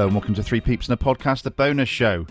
[0.00, 2.24] Hello and welcome to Three Peeps in a Podcast, the bonus show.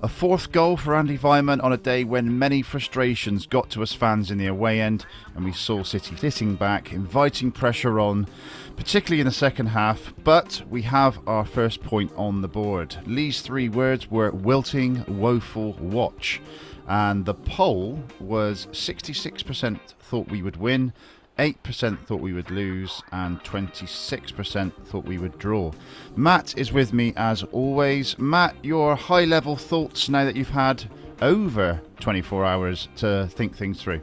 [0.00, 3.92] A fourth goal for Andy Weimann on a day when many frustrations got to us
[3.92, 5.04] fans in the away end,
[5.34, 8.28] and we saw City sitting back, inviting pressure on,
[8.76, 10.14] particularly in the second half.
[10.22, 12.98] But we have our first point on the board.
[13.06, 16.40] Lee's three words were wilting, woeful watch.
[16.86, 20.92] And the poll was 66% thought we would win,
[21.38, 25.72] 8% thought we would lose, and 26% thought we would draw.
[26.16, 28.18] Matt is with me as always.
[28.18, 30.84] Matt, your high level thoughts now that you've had
[31.20, 34.00] over 24 hours to think things through.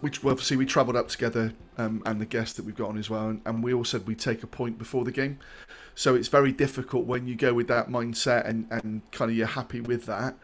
[0.00, 2.98] which well, obviously we travelled up together um, and the guest that we've got on
[2.98, 5.38] as well and, and we all said we'd take a point before the game
[5.94, 9.46] so it's very difficult when you go with that mindset and, and kind of you're
[9.46, 10.34] happy with that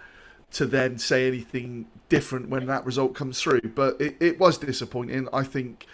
[0.52, 5.28] to then say anything different when that result comes through but it, it was disappointing
[5.32, 5.86] I think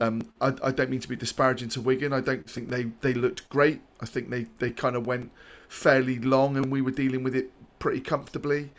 [0.00, 3.14] um, I, I don't mean to be disparaging to Wigan I don't think they, they
[3.14, 5.30] looked great I think they, they kind of went
[5.68, 8.70] fairly long and we were dealing with it pretty comfortably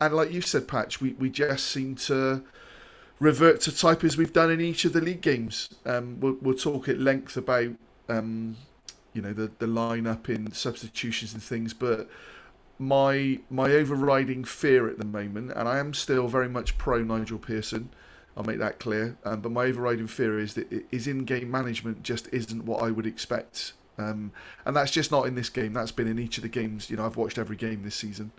[0.00, 2.42] and like you said Patch we, we just seem to
[3.20, 5.68] revert to type as we've done in each of the league games.
[5.84, 7.70] Um, we'll, we'll talk at length about
[8.08, 8.56] um,
[9.12, 12.08] you know the the lineup in substitutions and things, but
[12.78, 17.38] my my overriding fear at the moment, and I am still very much pro Nigel
[17.38, 17.90] Pearson.
[18.36, 19.16] I'll make that clear.
[19.24, 23.06] Um, but my overriding fear is that his in-game management just isn't what I would
[23.06, 23.72] expect.
[23.98, 24.32] Um,
[24.64, 25.72] and that's just not in this game.
[25.72, 26.88] That's been in each of the games.
[26.88, 28.32] You know, I've watched every game this season.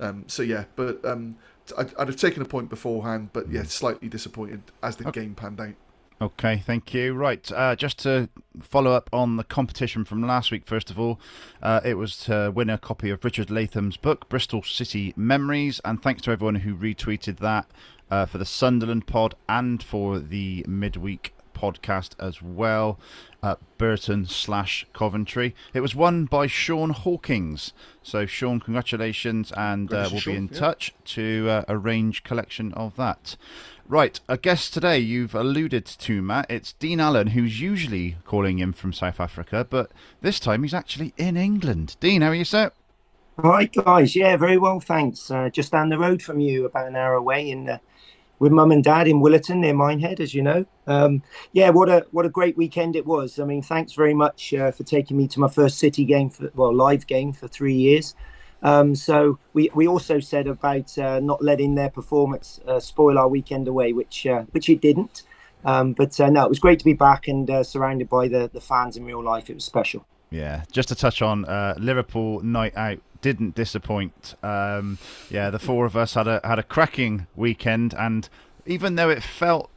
[0.00, 1.36] Um, so yeah, but um,
[1.76, 5.60] I'd, I'd have taken a point beforehand, but yeah, slightly disappointed as the game panned
[5.60, 5.74] out.
[6.20, 7.12] Okay, thank you.
[7.12, 8.30] Right, uh, just to
[8.60, 11.20] follow up on the competition from last week, first of all,
[11.62, 16.02] uh, it was to win a copy of Richard Latham's book, Bristol City Memories, and
[16.02, 17.66] thanks to everyone who retweeted that
[18.10, 22.98] uh, for the Sunderland pod and for the midweek podcast as well
[23.42, 25.54] at Burton slash Coventry.
[25.72, 27.72] It was won by Sean Hawkins.
[28.02, 30.58] So, Sean, congratulations, and uh, we'll Congratulations, be in yeah.
[30.58, 33.36] touch to uh, arrange collection of that.
[33.88, 36.46] Right, a guest today you've alluded to, Matt.
[36.50, 41.14] It's Dean Allen, who's usually calling in from South Africa, but this time he's actually
[41.16, 41.96] in England.
[42.00, 42.72] Dean, how are you, sir?
[43.38, 45.30] Hi guys, yeah, very well, thanks.
[45.30, 47.78] Uh, just down the road from you, about an hour away, in uh,
[48.38, 50.66] with mum and dad in Williton near Minehead, as you know.
[50.86, 53.38] Um, yeah, what a what a great weekend it was.
[53.38, 56.50] I mean, thanks very much uh, for taking me to my first City game, for,
[56.54, 58.14] well, live game for three years.
[58.62, 63.28] Um, so we, we also said about uh, not letting their performance uh, spoil our
[63.28, 65.22] weekend away, which uh, which it didn't.
[65.64, 68.50] Um, but uh, no, it was great to be back and uh, surrounded by the
[68.52, 69.50] the fans in real life.
[69.50, 70.06] It was special.
[70.30, 74.36] Yeah, just to touch on uh, Liverpool night out didn't disappoint.
[74.40, 74.98] Um,
[75.30, 78.28] yeah, the four of us had a had a cracking weekend, and
[78.66, 79.68] even though it felt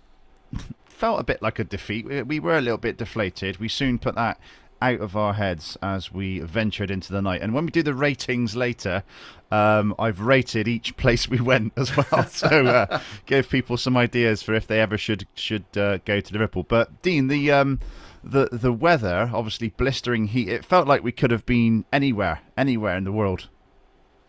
[0.86, 3.58] felt a bit like a defeat, we, we were a little bit deflated.
[3.58, 4.40] We soon put that
[4.84, 7.42] out of our heads as we ventured into the night.
[7.42, 9.04] And when we do the ratings later,
[9.52, 14.44] um, I've rated each place we went as well, so uh, give people some ideas
[14.44, 16.68] for if they ever should should uh, go to Liverpool.
[16.70, 17.80] But Dean, the um,
[18.30, 20.50] the the weather, obviously blistering heat.
[20.50, 23.50] It felt like we could have been anywhere, anywhere in the world.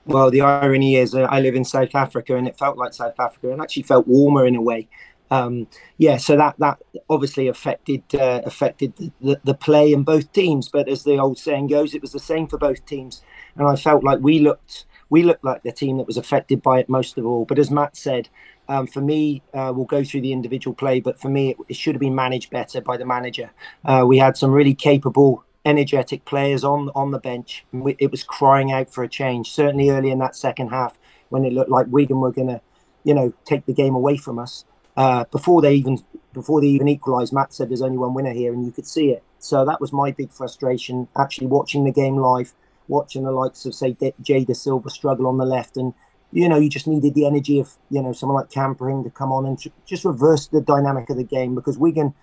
[0.06, 3.18] Well, the irony is, uh, I live in South Africa, and it felt like South
[3.20, 4.88] Africa, and actually felt warmer in a way.
[5.30, 5.68] Um,
[5.98, 6.78] yeah, so that that
[7.08, 10.68] obviously affected uh, affected the, the, the play in both teams.
[10.68, 13.22] But as the old saying goes, it was the same for both teams,
[13.56, 16.80] and I felt like we looked we looked like the team that was affected by
[16.80, 17.44] it most of all.
[17.44, 18.28] But as Matt said,
[18.70, 21.76] um, for me, uh, we'll go through the individual play, but for me, it, it
[21.76, 23.50] should have been managed better by the manager.
[23.84, 27.64] Uh, we had some really capable energetic players on on the bench.
[27.98, 29.50] It was crying out for a change.
[29.50, 30.96] Certainly early in that second half,
[31.30, 32.60] when it looked like Wigan were going to,
[33.02, 34.64] you know, take the game away from us.
[34.96, 35.98] Uh, before they even
[36.32, 39.10] before they even equalised, Matt said there's only one winner here, and you could see
[39.10, 39.24] it.
[39.40, 41.08] So that was my big frustration.
[41.18, 42.52] Actually, watching the game live,
[42.86, 45.92] watching the likes of say Jay Silva struggle on the left, and
[46.32, 49.10] you know, you just needed the energy of you know someone like Cam Pring to
[49.10, 52.14] come on and just reverse the dynamic of the game because Wigan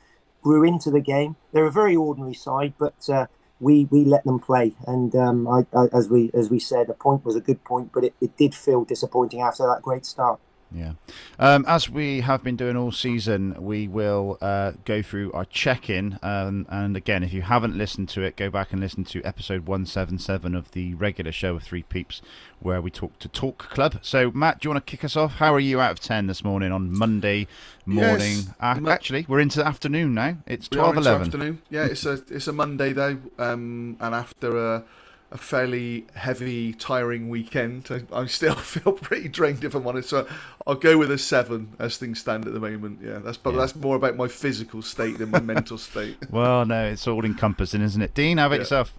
[0.42, 1.36] grew into the game.
[1.52, 3.28] They're a very ordinary side, but uh,
[3.60, 4.76] we we let them play.
[4.86, 7.92] And um, I, I, as we as we said, a point was a good point,
[7.94, 10.40] but it, it did feel disappointing after that great start.
[10.70, 10.94] Yeah.
[11.40, 15.90] Um, as we have been doing all season, we will uh, go through our check
[15.90, 16.20] in.
[16.22, 19.66] Um, and again, if you haven't listened to it, go back and listen to episode
[19.66, 22.22] 177 of the regular show of Three Peeps,
[22.60, 24.00] where we talk to Talk Club.
[24.02, 25.36] So, Matt, do you want to kick us off?
[25.36, 27.48] How are you out of 10 this morning on Monday
[27.86, 28.20] morning?
[28.20, 30.36] Yes, Uh, Ma- actually, we're into the afternoon now.
[30.46, 31.28] It's We 12 into 11.
[31.28, 31.62] afternoon.
[31.70, 34.84] Yeah, it's a it's a Monday though, um, and after a,
[35.32, 40.10] a fairly heavy, tiring weekend, I, I still feel pretty drained if I'm honest.
[40.10, 40.28] So
[40.66, 43.00] I'll go with a seven as things stand at the moment.
[43.04, 43.60] Yeah, that's but Yeah.
[43.60, 46.18] that's more about my physical state than my mental state.
[46.32, 48.14] Well, no, it's all encompassing, isn't it?
[48.14, 48.60] Dean, how about Yeah.
[48.62, 48.94] yourself?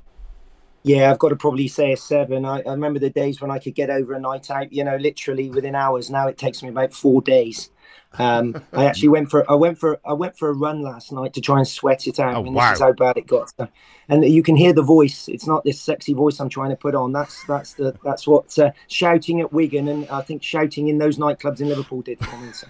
[0.85, 2.45] Yeah, I've got to probably say a seven.
[2.45, 4.97] I, I remember the days when I could get over a night out, you know,
[4.97, 6.09] literally within hours.
[6.09, 7.71] Now it takes me about four days.
[8.19, 11.35] Um, I actually went for I went for I went for a run last night
[11.35, 12.37] to try and sweat it out.
[12.37, 12.71] Oh, I mean, wow.
[12.71, 13.51] this is how bad it got.
[13.51, 13.69] So-
[14.09, 15.29] and you can hear the voice.
[15.29, 17.13] It's not this sexy voice I'm trying to put on.
[17.13, 21.19] That's that's the that's what uh, shouting at Wigan and I think shouting in those
[21.19, 22.53] nightclubs in Liverpool did for me.
[22.53, 22.69] So.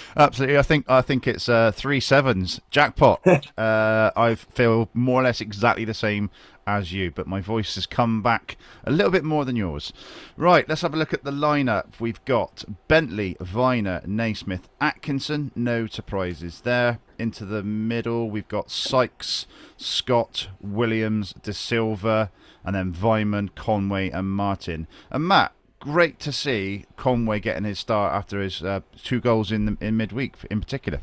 [0.16, 0.58] Absolutely.
[0.58, 3.26] I think I think it's uh, three sevens jackpot.
[3.58, 6.30] uh, I feel more or less exactly the same
[6.66, 9.92] as you, but my voice has come back a little bit more than yours.
[10.36, 12.00] Right, let's have a look at the lineup.
[12.00, 15.52] We've got Bentley, Vyner, Naismith, Atkinson.
[15.54, 17.00] No surprises there.
[17.18, 19.46] Into the middle, we've got Sykes,
[19.76, 22.30] Scott, Williams, Dasilva,
[22.64, 24.86] and then Weimann, Conway, and Martin.
[25.10, 29.66] And Matt, great to see Conway getting his start after his uh, two goals in
[29.66, 31.00] the, in midweek, in particular.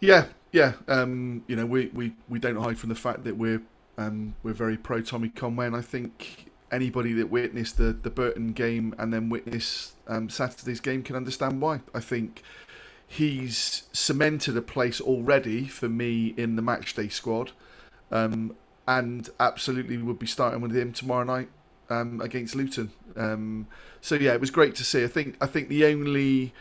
[0.00, 0.74] Yeah, yeah.
[0.86, 3.62] Um, you know, we, we, we don't hide from the fact that we're
[3.96, 8.52] um, we're very pro Tommy Conway, and I think anybody that witnessed the the Burton
[8.52, 11.80] game and then witnessed um, Saturday's game can understand why.
[11.94, 12.42] I think
[13.06, 17.52] he's cemented a place already for me in the matchday squad,
[18.10, 18.56] um,
[18.86, 21.48] and absolutely would be starting with him tomorrow night
[21.90, 22.90] um, against Luton.
[23.16, 23.66] Um,
[24.00, 25.04] so yeah, it was great to see.
[25.04, 26.52] I think I think the only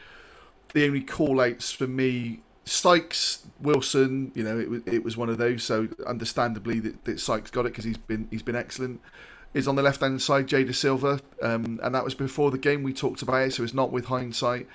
[0.74, 5.30] the only call outs for me Sykes Wilson, you know, it was it was one
[5.30, 5.64] of those.
[5.64, 9.02] So understandably, that, that Sykes got it because he's been he's been excellent.
[9.54, 12.82] Is on the left hand side, Jay Dasilva, um, and that was before the game.
[12.82, 14.68] We talked about it, so it's not with hindsight.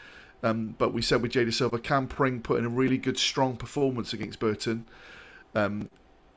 [0.43, 3.57] Um, but we said with Jay Dasilva, Cam Pring put in a really good, strong
[3.57, 4.85] performance against Burton.
[5.55, 5.89] Um,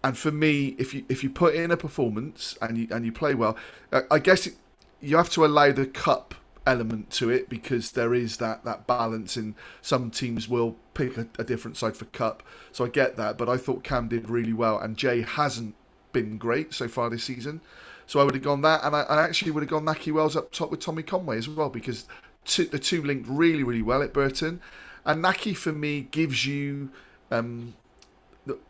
[0.03, 3.11] and for me, if you if you put in a performance and you and you
[3.11, 3.55] play well,
[4.09, 4.55] I, guess it,
[4.99, 9.35] you have to allow the cup element to it because there is that that balance
[9.35, 13.35] in some teams will pick a, a different side for cup so i get that
[13.35, 15.73] but i thought cam did really well and jay hasn't
[16.11, 17.59] been great so far this season
[18.05, 20.35] so i would have gone that and i, I actually would have gone Nahki Wells
[20.35, 22.05] up top with tommy conway as well because
[22.45, 24.61] two, the two linked really really well at burton
[25.05, 26.91] and Nahki for me gives you
[27.29, 27.73] um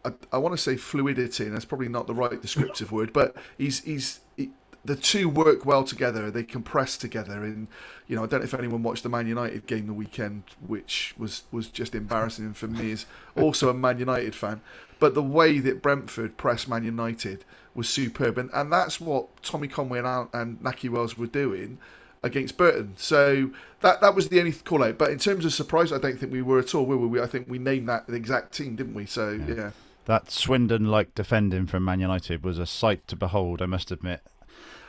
[0.03, 3.35] I, I want to say fluidity, and that's probably not the right descriptive word, but
[3.57, 4.49] he's he's he,
[4.83, 6.29] the two work well together.
[6.29, 7.43] They compress together.
[7.43, 7.67] And
[8.07, 11.15] you know, I don't know if anyone watched the Man United game the weekend, which
[11.17, 14.61] was was just embarrassing for me as also a Man United fan.
[14.99, 19.67] But the way that Brentford pressed Man United was superb, and, and that's what Tommy
[19.67, 21.77] Conway and, and Nahki Wells were doing
[22.23, 22.93] against Burton.
[22.97, 23.51] So
[23.81, 24.97] that that was the only call out.
[24.97, 26.85] But in terms of surprise, I don't think we were at all.
[26.85, 27.21] Were we?
[27.21, 29.05] I think we named that the exact team, didn't we?
[29.05, 29.71] So yeah.
[30.05, 34.21] That Swindon-like defending from Man United was a sight to behold, I must admit.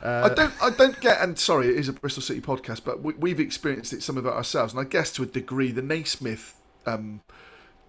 [0.03, 3.13] I don't, I don't get, and sorry, it is a Bristol City podcast, but we,
[3.13, 6.59] we've experienced it some of it ourselves, and I guess to a degree the Naismith
[6.85, 7.21] um,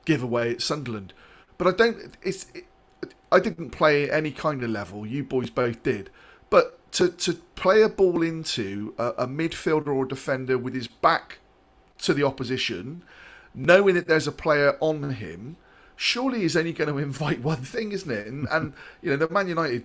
[0.05, 1.13] giveaway at Sunderland,
[1.59, 2.15] but I don't.
[2.23, 2.67] It's, it,
[3.33, 5.05] I didn't play at any kind of level.
[5.05, 6.11] You boys both did,
[6.51, 10.87] but to to play a ball into a, a midfielder or a defender with his
[10.87, 11.39] back
[11.99, 13.03] to the opposition,
[13.55, 15.57] knowing that there's a player on him,
[15.97, 18.27] surely is only going to invite one thing, isn't it?
[18.27, 18.73] And, and
[19.03, 19.85] you know, the Man United,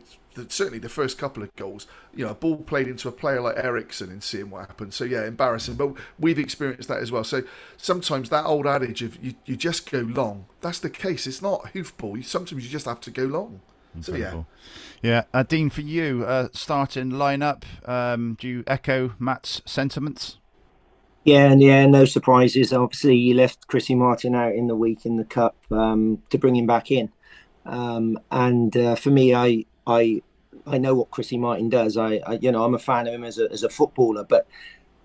[0.49, 3.57] certainly the first couple of goals, you know, a ball played into a player like
[3.57, 4.93] Eriksen and seeing what happened.
[4.93, 5.75] So yeah, embarrassing.
[5.75, 7.23] But we've experienced that as well.
[7.23, 7.41] So
[7.75, 11.25] sometimes that old adage of you, you just go long, that's the case.
[11.25, 12.23] It's not hoofball.
[12.23, 13.61] Sometimes you just have to go long.
[14.01, 14.43] So yeah.
[15.01, 20.37] Yeah, uh, Dean, for you, uh, starting lineup, um, do you echo Matt's sentiments?
[21.23, 22.73] Yeah, and yeah, no surprises.
[22.73, 26.55] Obviously, you left Chrissy Martin out in the week in the cup um, to bring
[26.55, 27.11] him back in.
[27.65, 30.21] Um, and uh, for me, I I
[30.65, 31.97] I know what Chrissy Martin does.
[31.97, 34.47] I, I you know I'm a fan of him as a as a footballer, but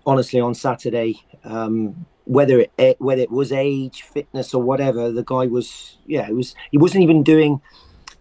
[0.05, 5.45] honestly, on Saturday, um, whether it whether it was age, fitness, or whatever, the guy
[5.45, 7.61] was yeah, it was he wasn't even doing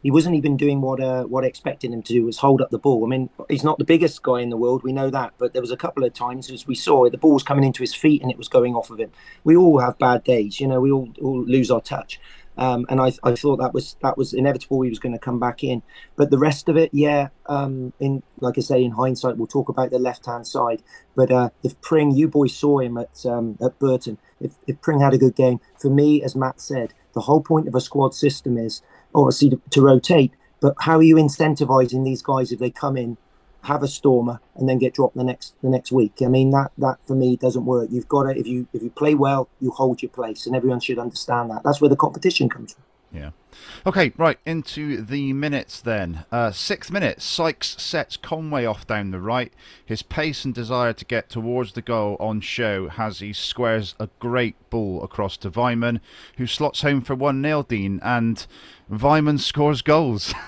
[0.05, 2.71] he wasn't even doing what uh, what I expected him to do was hold up
[2.71, 3.05] the ball.
[3.05, 5.63] I mean, he's not the biggest guy in the world, we know that, but there
[5.63, 8.23] was a couple of times as we saw the ball was coming into his feet
[8.23, 9.11] and it was going off of him.
[9.43, 10.81] We all have bad days, you know.
[10.81, 12.21] We all, all lose our touch,
[12.57, 14.83] Um, and I, I thought that was that was inevitable.
[14.83, 15.83] He was going to come back in,
[16.17, 17.29] but the rest of it, yeah.
[17.47, 20.83] Um, in like I say, in hindsight, we'll talk about the left hand side.
[21.15, 24.19] But uh, if Pring, you boys saw him at um, at Burton.
[24.41, 27.69] If, if Pring had a good game, for me, as Matt said, the whole point
[27.69, 28.83] of a squad system is
[29.15, 30.33] obviously to, to rotate.
[30.61, 33.19] But how are you incentivizing these guys if they come in
[33.65, 36.13] have a stormer and then get dropped the next the next week.
[36.23, 37.89] I mean that that for me doesn't work.
[37.91, 40.81] You've got to if you if you play well, you hold your place, and everyone
[40.81, 41.63] should understand that.
[41.65, 42.84] That's where the competition comes from.
[43.15, 43.31] Yeah.
[43.87, 46.25] Okay, right, into the minutes then.
[46.33, 49.53] Uh, sixth minute, Sykes sets Conway off down the right.
[49.85, 54.09] His pace and desire to get towards the goal on show as he squares a
[54.19, 56.01] great ball across to Weimann,
[56.39, 58.47] who slots home for 1 0 Dean, and
[58.91, 60.35] Weimann scores goals.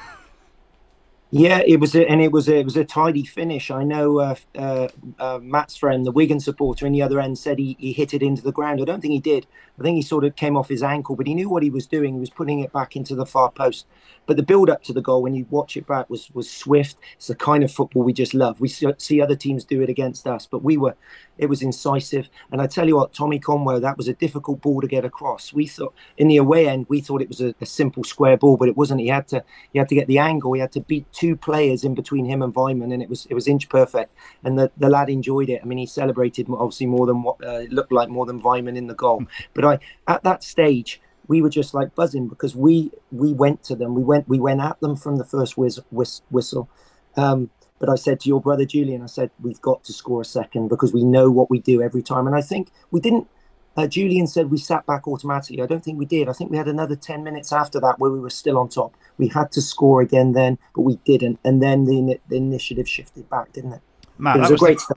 [1.32, 3.70] Yeah, it was, a, and it was a, it was a tidy finish.
[3.70, 7.58] I know uh, uh, uh, Matt's friend, the Wigan supporter, in the other end, said
[7.58, 8.80] he, he hit it into the ground.
[8.80, 9.46] I don't think he did.
[9.78, 11.86] I think he sort of came off his ankle, but he knew what he was
[11.86, 12.14] doing.
[12.14, 13.86] He was putting it back into the far post.
[14.26, 16.96] But the build up to the goal, when you watch it back, was was swift.
[17.14, 18.60] It's the kind of football we just love.
[18.60, 20.96] We see other teams do it against us, but we were
[21.38, 22.28] it was incisive.
[22.50, 25.52] And I tell you what, Tommy Conway, that was a difficult ball to get across.
[25.52, 28.56] We thought in the away end, we thought it was a, a simple square ball,
[28.56, 29.00] but it wasn't.
[29.00, 30.52] He had to he had to get the angle.
[30.54, 33.34] He had to beat two players in between him and Weimann, and it was it
[33.34, 34.12] was inch perfect.
[34.42, 35.60] And the, the lad enjoyed it.
[35.62, 38.86] I mean, he celebrated obviously more than what uh, looked like more than Weimann in
[38.86, 39.24] the goal.
[39.54, 43.74] But I at that stage we were just like buzzing because we we went to
[43.74, 43.94] them.
[43.94, 46.68] We went we went at them from the first whiz, whiz, whistle.
[47.16, 50.24] Um, but I said to your brother Julian, I said we've got to score a
[50.24, 52.26] second because we know what we do every time.
[52.26, 53.28] And I think we didn't.
[53.76, 55.62] Uh, Julian said we sat back automatically.
[55.62, 56.30] I don't think we did.
[56.30, 58.94] I think we had another ten minutes after that where we were still on top.
[59.18, 61.38] We had to score again then, but we didn't.
[61.44, 63.80] And then the, the initiative shifted back, didn't it?
[64.16, 64.94] Man, it was, was a great the,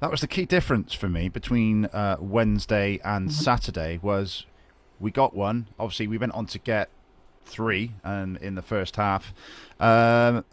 [0.00, 3.42] That was the key difference for me between uh, Wednesday and mm-hmm.
[3.42, 4.44] Saturday was
[5.00, 5.68] we got one.
[5.78, 6.90] Obviously, we went on to get
[7.44, 9.32] three, and in the first half,
[9.80, 10.44] um,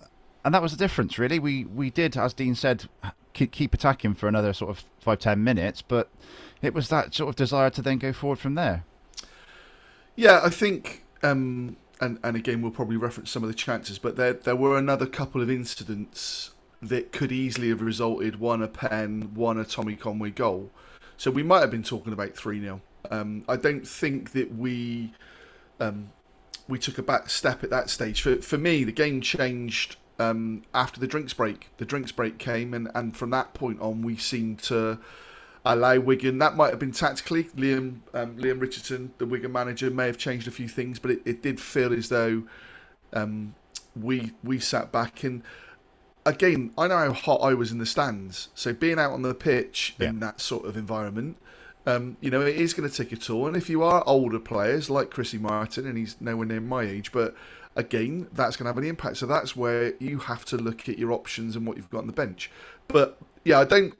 [0.45, 1.19] and that was the difference.
[1.19, 2.87] Really, we we did, as Dean said,
[3.33, 6.09] keep, keep attacking for another sort of five ten minutes, but
[6.61, 8.85] it was that sort of desire to then go forward from there.
[10.15, 14.15] Yeah, I think, um, and and again, we'll probably reference some of the chances, but
[14.15, 16.51] there there were another couple of incidents
[16.87, 20.71] that could easily have resulted one a pen, one a Tommy Conway goal.
[21.17, 25.13] So we might have been talking about three 0 um, I don't think that we
[25.79, 26.11] um,
[26.67, 28.21] we took a back step at that stage.
[28.21, 31.69] For for me, the game changed um, after the drinks break.
[31.77, 34.99] The drinks break came, and, and from that point on, we seemed to
[35.65, 36.37] allow Wigan.
[36.39, 37.49] That might have been tactically.
[37.55, 41.21] Leam um, Leam Richardson, the Wigan manager, may have changed a few things, but it,
[41.25, 42.43] it did feel as though
[43.11, 43.55] um,
[43.95, 45.43] we we sat back and.
[46.25, 49.33] Again, I know how hot I was in the stands, so being out on the
[49.33, 50.09] pitch yeah.
[50.09, 51.37] in that sort of environment,
[51.85, 53.47] um, you know, it is going to take a toll.
[53.47, 57.11] And if you are older players like Chrissy Martin, and he's nowhere near my age,
[57.11, 57.35] but
[57.75, 59.17] again, that's going to have an impact.
[59.17, 62.07] So that's where you have to look at your options and what you've got on
[62.07, 62.49] the bench.
[62.87, 63.93] But yeah, I don't.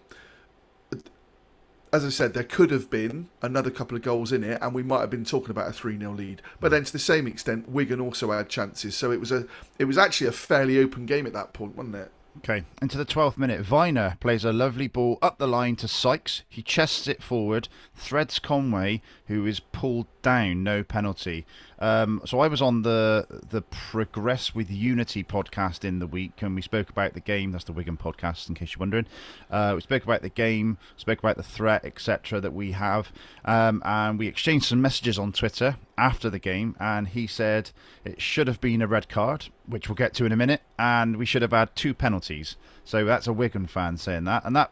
[1.94, 4.82] As I said, there could have been another couple of goals in it, and we
[4.82, 6.42] might have been talking about a three 0 lead.
[6.60, 8.96] But then, to the same extent, Wigan also had chances.
[8.96, 9.46] So it was a,
[9.78, 12.12] it was actually a fairly open game at that point, wasn't it?
[12.40, 16.42] Okay, into the 12th minute, Vyner plays a lovely ball up the line to Sykes.
[16.50, 21.46] He chests it forward, threads Conway, who is pulled down, no penalty.
[21.80, 26.56] Um, so I was on the the Progress with Unity podcast in the week, and
[26.56, 27.52] we spoke about the game.
[27.52, 29.08] That's the Wigan podcast, in case you're wondering.
[29.50, 32.40] Uh, we spoke about the game, spoke about the threat, etc.
[32.42, 33.12] that we have,
[33.46, 36.76] um, and we exchanged some messages on Twitter after the game.
[36.80, 37.72] And he said
[38.06, 41.18] it should have been a red card, which we'll get to in a minute, and
[41.18, 42.56] we should have had two penalties.
[42.84, 44.72] So that's a Wigan fan saying that, and that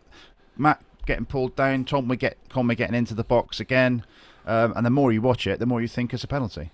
[0.58, 4.06] Matt getting pulled down, Tom we get Conway getting into the box again.
[4.46, 6.72] Um, and the more you watch it, the more you think it's a penalty.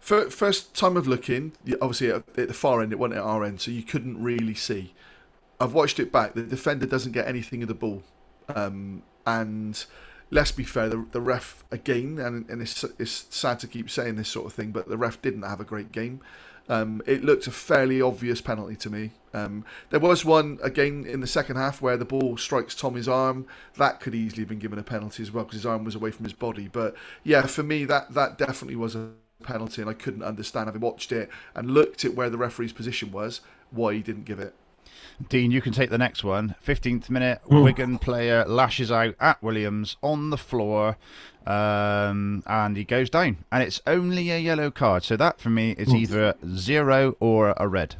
[0.00, 1.52] First time of looking,
[1.82, 4.94] obviously at the far end, it wasn't at our end, so you couldn't really see.
[5.60, 6.34] I've watched it back.
[6.34, 8.02] The defender doesn't get anything of the ball,
[8.54, 9.84] um, and
[10.30, 14.16] let's be fair, the, the ref again, and, and it's, it's, sad to keep saying
[14.16, 16.20] this sort of thing, but the ref didn't have a great game.
[16.68, 19.12] Um, it looked a fairly obvious penalty to me.
[19.32, 23.46] Um, there was one again in the second half where the ball strikes Tommy's arm.
[23.76, 26.10] That could easily have been given a penalty as well because his arm was away
[26.10, 26.68] from his body.
[26.68, 30.80] But yeah, for me, that that definitely was a penalty, and I couldn't understand having
[30.80, 33.40] watched it and looked at where the referee's position was
[33.70, 34.54] why he didn't give it.
[35.28, 36.54] Dean, you can take the next one.
[36.64, 37.62] 15th minute, mm.
[37.62, 40.96] Wigan player lashes out at Williams on the floor
[41.46, 43.38] um, and he goes down.
[43.50, 45.02] And it's only a yellow card.
[45.02, 47.96] So that for me is either zero or a red.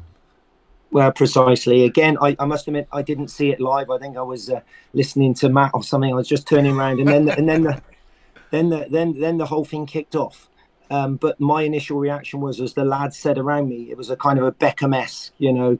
[0.91, 1.83] Well, precisely.
[1.83, 3.89] Again, I, I must admit I didn't see it live.
[3.89, 4.61] I think I was uh,
[4.93, 6.11] listening to Matt or something.
[6.11, 7.81] I was just turning around, and then and then the,
[8.49, 10.48] then the, then then the whole thing kicked off.
[10.89, 14.15] Um, but my initial reaction was, as the lads said around me, it was a
[14.15, 15.79] kind of a Beckham-esque, you know,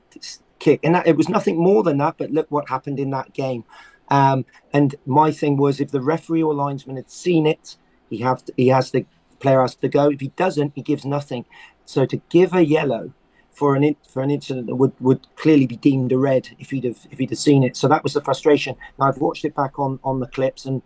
[0.59, 2.15] kick, and that, it was nothing more than that.
[2.17, 3.63] But look what happened in that game.
[4.09, 7.77] Um, and my thing was, if the referee or linesman had seen it,
[8.09, 9.05] he have to, he has the
[9.39, 10.09] player has to go.
[10.09, 11.45] If he doesn't, he gives nothing.
[11.85, 13.13] So to give a yellow
[13.51, 16.69] for an in, for an incident that would, would clearly be deemed a red if
[16.69, 17.75] he'd have if he'd have seen it.
[17.75, 18.75] So that was the frustration.
[18.97, 20.81] Now I've watched it back on on the clips and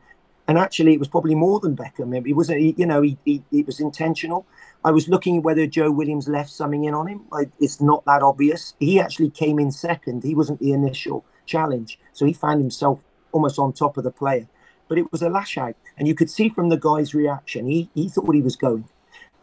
[0.48, 2.16] and actually it was probably more than Beckham.
[2.28, 4.46] It was you know he, he it was intentional.
[4.84, 7.22] I was looking whether Joe Williams left something in on him.
[7.32, 8.74] I, it's not that obvious.
[8.80, 10.24] He actually came in second.
[10.24, 14.48] He wasn't the initial challenge, so he found himself almost on top of the player.
[14.90, 17.90] But it was a lash out, and you could see from the guy's reaction, he
[17.96, 18.90] he thought he was going.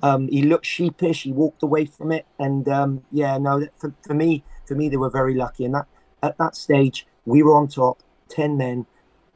[0.03, 1.23] Um, he looked sheepish.
[1.23, 4.97] He walked away from it, and um, yeah, no, for, for me, for me, they
[4.97, 5.65] were very lucky.
[5.65, 5.87] And that
[6.23, 8.87] at that stage, we were on top, ten men.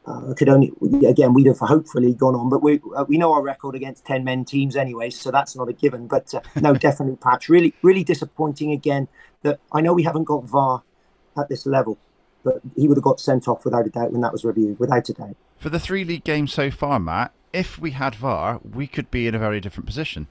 [0.07, 0.71] Uh, could only
[1.07, 4.23] again we'd have hopefully gone on, but we uh, we know our record against ten
[4.23, 6.07] men teams anyway, so that's not a given.
[6.07, 9.09] But uh, no, definitely, Patch, really really disappointing again.
[9.43, 10.83] That I know we haven't got VAR
[11.39, 11.97] at this level,
[12.43, 15.09] but he would have got sent off without a doubt when that was reviewed, without
[15.09, 15.37] a doubt.
[15.57, 19.27] For the three league games so far, Matt, if we had VAR, we could be
[19.27, 20.27] in a very different position.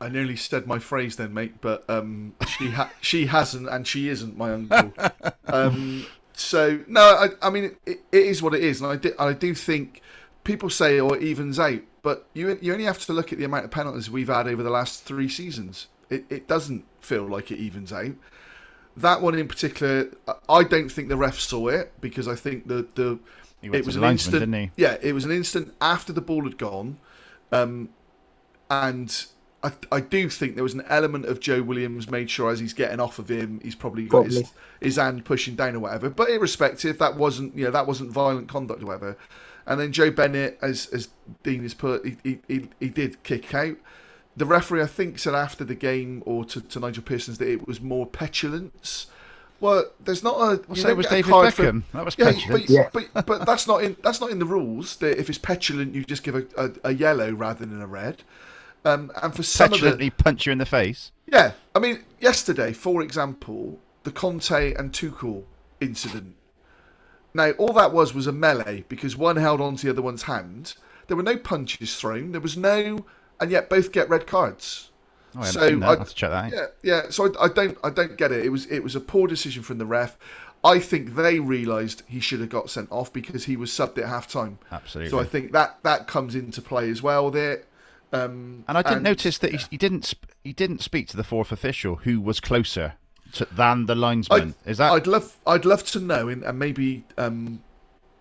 [0.00, 4.08] I nearly said my phrase then, mate, but um, she ha- she hasn't, and she
[4.08, 4.92] isn't my uncle.
[5.46, 6.06] um,
[6.40, 9.32] so no, I, I mean it, it is what it is, and I do, I
[9.32, 10.02] do think
[10.44, 13.38] people say or oh, it evens out, but you you only have to look at
[13.38, 15.88] the amount of penalties we've had over the last three seasons.
[16.08, 18.12] It it doesn't feel like it evens out.
[18.96, 20.10] That one in particular,
[20.48, 23.18] I don't think the ref saw it because I think the the
[23.62, 24.70] it was an instant.
[24.76, 26.98] Yeah, it was an instant after the ball had gone,
[27.52, 27.90] um,
[28.70, 29.26] and
[29.62, 32.72] I, I do think there was an element of Joe Williams made sure as he's
[32.72, 34.36] getting off of him, he's probably got probably.
[34.40, 36.08] his, his hand pushing down or whatever.
[36.08, 39.16] But irrespective, that wasn't you know that wasn't violent conduct or whatever.
[39.66, 41.08] And then Joe Bennett, as as
[41.42, 43.76] Dean has put, he he, he did kick out.
[44.36, 47.66] The referee, I think, said after the game or to, to Nigel Pearson's that it
[47.66, 49.08] was more petulance.
[49.58, 50.62] Well, there's not a.
[50.66, 51.82] Well, so it was David Beckham.
[51.84, 52.66] For, that was yeah, petulant.
[52.66, 52.88] But, yeah.
[53.12, 54.96] but, but that's not in that's not in the rules.
[54.96, 58.22] That if it's petulant, you just give a, a, a yellow rather than a red.
[58.84, 61.12] Um, and for some petulantly of the, punch you in the face.
[61.26, 65.44] Yeah, I mean, yesterday, for example, the Conte and Tuchel
[65.80, 66.36] incident.
[67.34, 70.74] Now, all that was was a melee because one held onto the other one's hand.
[71.06, 72.32] There were no punches thrown.
[72.32, 73.06] There was no,
[73.38, 74.90] and yet both get red cards.
[75.36, 76.52] Oh, I so I, have to check that.
[76.52, 77.10] Yeah, yeah.
[77.10, 78.44] So I, I, don't, I don't get it.
[78.44, 80.16] It was, it was a poor decision from the ref.
[80.62, 84.08] I think they realised he should have got sent off because he was subbed at
[84.08, 84.58] half time.
[84.70, 85.10] Absolutely.
[85.10, 87.30] So I think that that comes into play as well.
[87.30, 87.62] There,
[88.12, 91.24] um, and I didn't and, notice that he, he, didn't he didn't speak to the
[91.24, 92.94] fourth official who was closer
[93.34, 94.54] to, than the linesman.
[94.64, 94.92] I'd, Is that?
[94.92, 97.62] I'd love I'd love to know, and, and maybe um,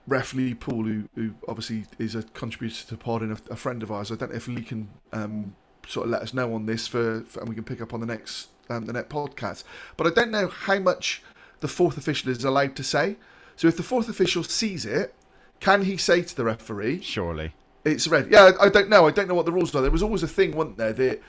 [0.07, 3.81] Ref Lee Poole, who, who obviously is a contributor to Pod and a, a, friend
[3.81, 4.11] of ours.
[4.11, 5.55] I don't know if Lee can um,
[5.87, 7.99] sort of let us know on this for, for, and we can pick up on
[7.99, 9.63] the next um, the next podcast.
[9.97, 11.23] But I don't know how much
[11.61, 13.17] the fourth official is allowed to say.
[13.55, 15.13] So if the fourth official sees it,
[15.59, 17.01] can he say to the referee?
[17.01, 17.53] Surely.
[17.85, 18.29] It's red.
[18.29, 19.07] Yeah, I, don't know.
[19.07, 19.81] I don't know what the rules are.
[19.81, 21.21] There was always a thing, wasn't there, that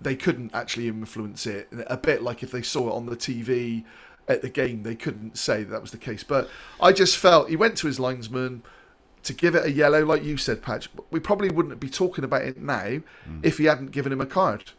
[0.00, 1.68] they couldn't actually influence it.
[1.86, 3.84] A bit like if they saw it on the TV
[4.28, 6.24] at the game, they couldn't say that, that was the case.
[6.24, 6.48] But
[6.80, 8.62] I just felt he went to his linesman
[9.22, 10.88] to give it a yellow, like you said, Patch.
[11.10, 13.02] We probably wouldn't be talking about it now mm.
[13.42, 14.72] if he hadn't given him a card.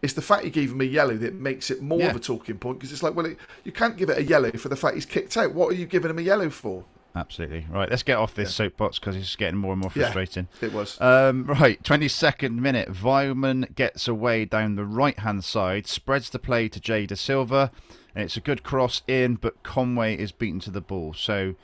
[0.00, 2.10] It's the fact he gave him a yellow that makes it more yeah.
[2.10, 4.50] of a talking point because it's like, well, it, you can't give it a yellow
[4.52, 5.54] for the fact he's kicked out.
[5.54, 6.84] What are you giving him a yellow for?
[7.14, 7.66] Absolutely.
[7.70, 8.66] Right, let's get off this yeah.
[8.66, 10.48] soapbox because it's getting more and more frustrating.
[10.60, 11.00] Yeah, it was.
[11.00, 12.92] Um, right, 22nd minute.
[12.92, 17.70] Weimann gets away down the right hand side, spreads the play to Jay Dasilva,
[18.14, 21.14] and it's a good cross in, but Conway is beaten to the ball.
[21.14, 21.54] So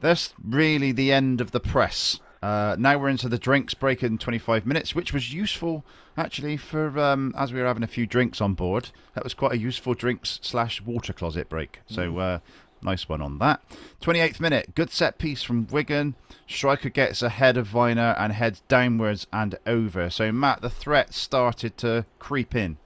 [0.00, 2.20] that's really the end of the press.
[2.42, 5.84] Uh, now we're into the drinks break in 25 minutes, which was useful
[6.16, 8.90] actually for um, as we were having a few drinks on board.
[9.14, 11.80] That was quite a useful drinks slash water closet break.
[11.86, 12.20] So mm.
[12.20, 12.38] uh,
[12.84, 13.62] Nice one on that.
[14.02, 16.14] 28th minute, good set piece from Wigan.
[16.46, 20.10] Striker gets ahead of Vyner and heads downwards and over.
[20.10, 22.76] So, Matt, the threat started to creep in.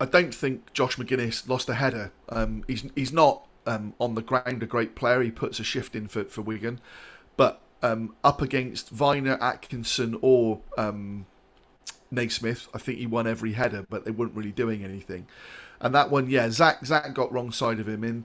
[0.00, 2.12] I don't think Josh Magennis lost a header.
[2.28, 5.22] Um, he's he's not um, on the ground a great player.
[5.22, 6.80] He puts a shift in for, for Wigan.
[7.36, 11.26] But um, up against Vyner, Atkinson, or um,
[12.10, 15.26] Naismith, I think he won every header, but they weren't really doing anything.
[15.80, 18.24] And that one, yeah, Zak Zak got wrong side of him in.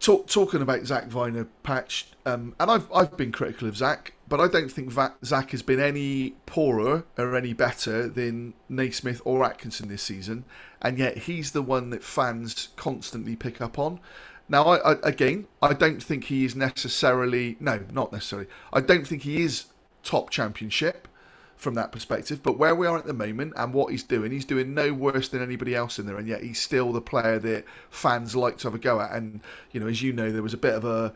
[0.00, 4.40] Talk, talking about Zak Vyner patch, um, and I've I've been critical of Zak, but
[4.40, 9.88] I don't think Zak has been any poorer or any better than Naismith or Atkinson
[9.88, 10.44] this season,
[10.80, 14.00] and yet he's the one that fans constantly pick up on.
[14.48, 18.48] Now, I, I, again, I don't think he is necessarily no, not necessarily.
[18.72, 19.66] I don't think he is
[20.02, 21.08] top championship
[21.60, 22.42] from that perspective.
[22.42, 25.28] But where we are at the moment and what he's doing, he's doing no worse
[25.28, 28.68] than anybody else in there, and yet he's still the player that fans like to
[28.68, 29.12] have a go at.
[29.12, 31.12] And you know, as you know, there was a bit of a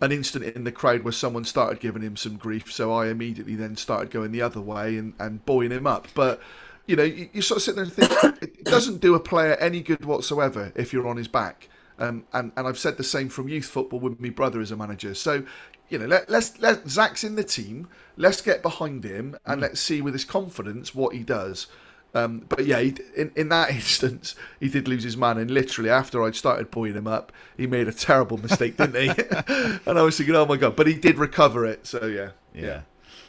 [0.00, 3.56] an instant in the crowd where someone started giving him some grief, so I immediately
[3.56, 6.08] then started going the other way and, and buoying him up.
[6.14, 6.40] But
[6.86, 9.54] you know, you, you sort of sit there and think it doesn't do a player
[9.56, 11.68] any good whatsoever if you're on his back.
[11.98, 14.76] Um, and and I've said the same from youth football with my brother as a
[14.76, 15.14] manager.
[15.14, 15.44] So
[15.88, 17.88] you know, let, let's let Zak's in the team.
[18.16, 19.62] Let's get behind him and mm.
[19.62, 21.66] let's see with his confidence what he does.
[22.14, 25.90] Um, but yeah, he, in in that instance, he did lose his man, and literally
[25.90, 29.08] after I'd started pulling him up, he made a terrible mistake, didn't he?
[29.86, 30.76] and I was thinking, oh my god!
[30.76, 32.66] But he did recover it, so yeah, yeah.
[32.66, 32.80] yeah.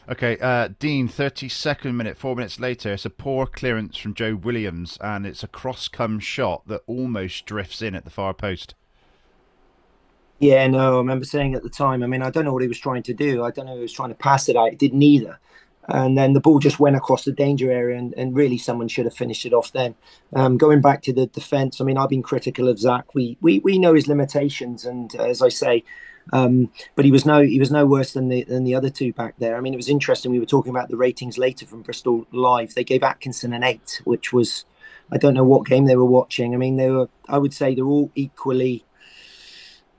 [0.08, 4.98] Okay, uh, Dean, 32nd minute, four minutes later, it's a poor clearance from Joe Williams,
[5.00, 8.74] and it's a cross come shot that almost drifts in at the far post.
[10.40, 12.68] Yeah, no, I remember saying at the time, I mean, I don't know what he
[12.68, 13.44] was trying to do.
[13.44, 14.72] I don't know if he was trying to pass it out.
[14.72, 15.38] It did neither.
[15.88, 19.04] And then the ball just went across the danger area, and, and really someone should
[19.04, 19.96] have finished it off then.
[20.34, 23.14] Um, going back to the defence, I mean, I've been critical of Zak.
[23.14, 25.84] We, we, we know his limitations, and uh, as I say,
[26.32, 29.12] um, but he was no he was no worse than the than the other two
[29.12, 29.56] back there.
[29.56, 30.30] I mean, it was interesting.
[30.30, 32.74] We were talking about the ratings later from Bristol Live.
[32.74, 34.64] They gave Atkinson an eight, which was
[35.10, 36.54] I don't know what game they were watching.
[36.54, 38.84] I mean, they were I would say they're all equally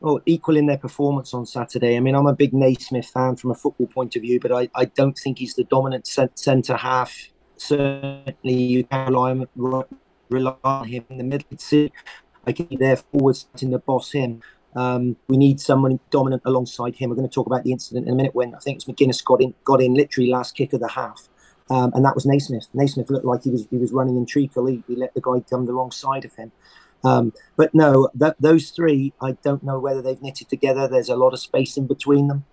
[0.01, 1.95] or equal in their performance on Saturday.
[1.95, 4.69] I mean, I'm a big Naismith fan from a football point of view, but I,
[4.75, 7.15] I don't think he's the dominant centre half.
[7.57, 9.47] Certainly, you can rely on,
[10.29, 11.91] rely on him in the middle.
[12.47, 14.41] I can be there forwards in the boss him.
[14.75, 17.09] Um, we need someone dominant alongside him.
[17.09, 18.95] We're going to talk about the incident in a minute when I think it was
[18.95, 21.27] Magennis got in, got in literally last kick of the half,
[21.69, 22.67] um, and that was Naismith.
[22.73, 24.65] Naismith looked like he was he was running in treacle.
[24.65, 26.51] He, he let the guy come the wrong side of him.
[27.03, 30.87] Um, but no, that, those three, I don't know whether they've knitted together.
[30.87, 32.45] There's a lot of space in between them.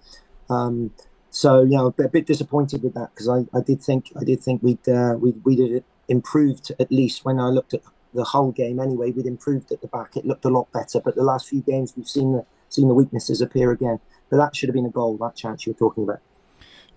[0.49, 0.93] Um,
[1.31, 4.43] so you know, a bit disappointed with that because I, I did think I did
[4.43, 7.83] think we'd uh, we we'd improved at least when I looked at
[8.15, 9.11] the whole game anyway.
[9.11, 10.17] We'd improved at the back.
[10.17, 11.01] It looked a lot better.
[11.01, 14.01] But the last few games, we've seen the seen the weaknesses appear again.
[14.31, 15.17] But that should have been a goal.
[15.19, 16.21] That chance you were talking about.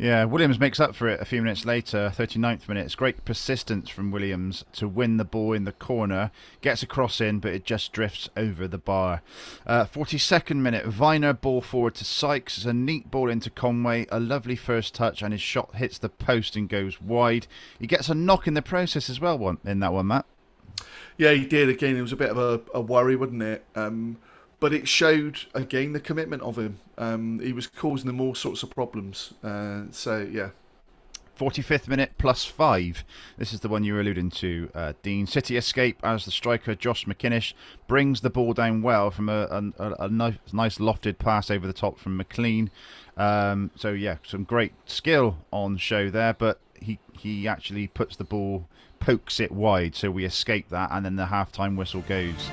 [0.02, 2.86] Yeah, Williams makes up for it a few minutes later, 39th minute.
[2.86, 6.32] It's great persistence from Williams to win the ball in the corner.
[6.62, 9.22] Gets a cross in, but it just drifts over the bar.
[9.64, 12.58] Uh, 42nd minute, Vyner ball forward to Sykes.
[12.58, 14.08] It's a neat ball into Conway.
[14.12, 17.46] A lovely first touch, and his shot hits the post and goes wide.
[17.80, 20.26] He gets a knock in the process as well one in that one, Matt.
[21.16, 21.70] Yeah, he did.
[21.70, 23.64] Again, it was a bit of a, a worry, wasn't it?
[23.76, 24.18] Um,
[24.62, 26.80] but it showed again the commitment of him.
[26.98, 29.34] Um, he was causing them all sorts of problems.
[29.44, 30.52] Uh, so yeah.
[31.38, 33.04] 45th minute plus five.
[33.40, 35.26] This is the one you were alluding to, uh, Dean.
[35.26, 37.54] City escape as the striker Josh Magennis
[37.88, 39.48] brings the ball down well from a,
[39.80, 42.70] a, a nice, nice, lofted pass over the top from McClean.
[43.18, 48.24] Um, so yeah, some great skill on show there, but he he actually puts the
[48.24, 48.68] ball
[49.00, 52.52] pokes it wide, so we escape that, and then the half-time whistle goes.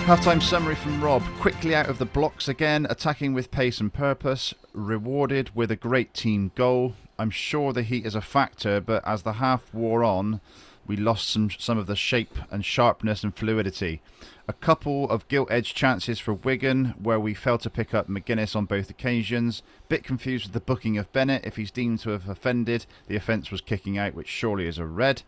[0.07, 1.21] Halftime summary from Rob.
[1.39, 6.15] Quickly out of the blocks again, attacking with pace and purpose, rewarded with a great
[6.15, 6.95] team goal.
[7.19, 10.39] I'm sure the heat is a factor, but as the half wore on,
[10.85, 14.01] we lost some some of the shape and sharpness and fluidity.
[14.47, 18.65] A couple of gilt-edged chances for Wigan, where we failed to pick up Magennis on
[18.65, 19.63] both occasions.
[19.89, 21.43] Bit confused with the booking of Bennett.
[21.43, 24.85] If he's deemed to have offended, the offence was kicking out, which surely is a
[24.85, 25.23] red.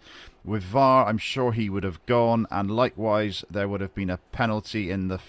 [0.46, 4.20] With VAR, I'm sure he would have gone, and likewise, there would have been a
[4.32, 5.20] penalty in the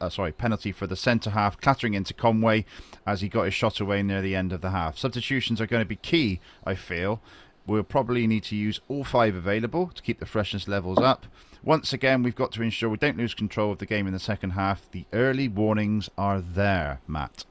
[0.00, 2.64] uh, sorry, penalty for the centre half, clattering into Conway
[3.06, 4.98] as he got his shot away near the end of the half.
[4.98, 7.20] Substitutions are going to be key, I feel.
[7.66, 11.26] We'll probably need to use all five available to keep the freshness levels up.
[11.62, 14.18] Once again, we've got to ensure we don't lose control of the game in the
[14.18, 14.90] second half.
[14.90, 17.44] The early warnings are there, Matt.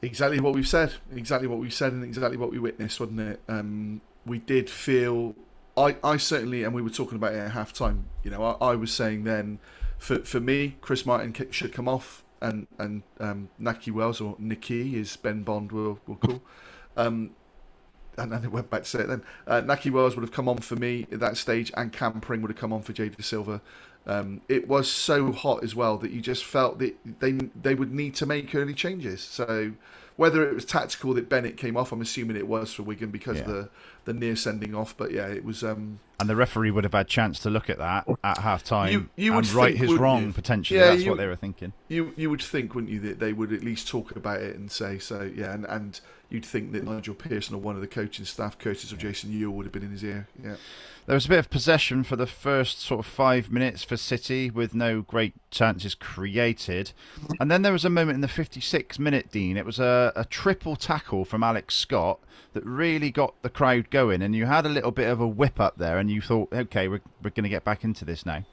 [0.00, 0.94] Exactly what we've said.
[1.12, 3.40] Exactly what we've said, and exactly what we witnessed, wasn't it?
[3.48, 5.34] Um, we did feel.
[5.76, 8.04] I, I certainly, and we were talking about it at half time.
[8.22, 9.58] You know, I, I was saying then,
[10.04, 14.98] for for me, Chris Martin should come off, and and um, Nahki Wells or Nikki,
[14.98, 16.42] is Ben Bond will will call.
[16.94, 17.30] Um,
[18.18, 19.22] and then it went back to say it then.
[19.46, 22.42] Uh, Nahki Wells would have come on for me at that stage, and Cam Pring
[22.42, 23.62] would have come on for Jay Dasilva.
[24.06, 27.92] Um, it was so hot as well that you just felt that they they would
[27.92, 29.22] need to make early changes.
[29.22, 29.72] So
[30.16, 33.40] whether it was tactical that Bennett came off, I'm assuming it was for Wigan because
[33.40, 33.52] of Yeah.
[33.54, 33.68] the
[34.04, 34.94] the near sending off.
[34.96, 35.64] But yeah, it was.
[35.64, 38.92] Um, And the referee would have had chance to look at that at half time
[38.92, 40.32] You- you and right think, his wrong you?
[40.32, 40.78] potentially.
[40.78, 41.72] Yeah, That's you- what they were thinking.
[41.88, 44.70] you you would think, wouldn't you, that they would at least talk about it and
[44.70, 45.22] say so.
[45.34, 46.00] Yeah, and, and
[46.34, 49.52] you'd think that Nigel Pearson or one of the coaching staff, Curtis or Jason Euell,
[49.52, 50.26] would have been in his ear.
[50.42, 50.56] Yeah.
[51.06, 54.50] There was a bit of possession for the first sort of five minutes for City
[54.50, 56.92] with no great chances created.
[57.38, 59.56] And then there was a moment in the 56th minute, Dean.
[59.56, 62.20] It was a, a triple tackle from Alex Scott
[62.54, 64.22] that really got the crowd going.
[64.22, 66.88] And you had a little bit of a whip up there and you thought, okay,
[66.88, 68.44] we're, we're going to get back into this now.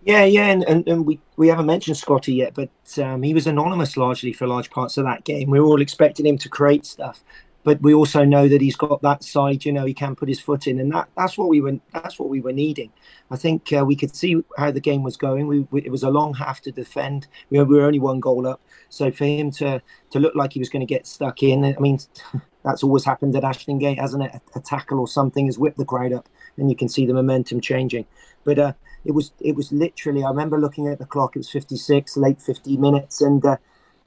[0.00, 2.70] Yeah, yeah, and, and, and we, we haven't mentioned Scotty yet, but
[3.02, 5.50] um, he was anonymous largely for large parts of that game.
[5.50, 7.24] We were all expecting him to create stuff,
[7.64, 9.64] but we also know that he's got that side.
[9.64, 12.18] You know, he can put his foot in, and that, that's what we were that's
[12.18, 12.92] what we were needing.
[13.30, 15.48] I think uh, we could see how the game was going.
[15.48, 17.26] We, we it was a long half to defend.
[17.50, 20.52] We were, we were only one goal up, so for him to to look like
[20.52, 21.98] he was going to get stuck in, I mean,
[22.64, 24.30] that's always happened at Ashton Gate, hasn't it?
[24.54, 27.14] A, a tackle or something has whipped the crowd up, and you can see the
[27.14, 28.06] momentum changing.
[28.44, 28.72] But uh,
[29.08, 30.22] it was it was literally.
[30.22, 31.34] I remember looking at the clock.
[31.34, 33.56] It was 56, late 50 minutes, and uh,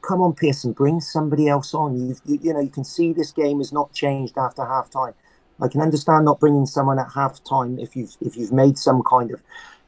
[0.01, 1.97] come on, Pearson, bring somebody else on.
[1.97, 5.15] You've, you you know you can see this game has not changed after half time.
[5.59, 9.01] I can understand not bringing someone at half time if you've if you've made some
[9.01, 9.41] kind of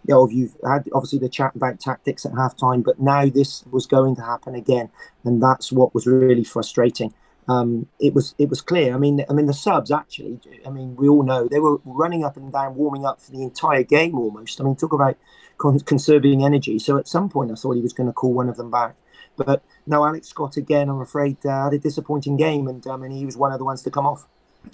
[0.07, 3.27] you know, if you've had obviously the chat about tactics at half time, but now
[3.27, 4.89] this was going to happen again,
[5.23, 7.13] and that's what was really frustrating.
[7.47, 8.93] Um, it was it was clear.
[8.93, 10.39] I mean, I mean the subs actually.
[10.65, 13.41] I mean, we all know they were running up and down, warming up for the
[13.41, 14.61] entire game almost.
[14.61, 15.17] I mean, talk about
[15.57, 16.79] con- conserving energy.
[16.79, 18.95] So at some point, I thought he was going to call one of them back,
[19.35, 20.89] but no, Alex Scott again.
[20.89, 23.65] I'm afraid uh, had a disappointing game, and um, and he was one of the
[23.65, 24.27] ones to come off.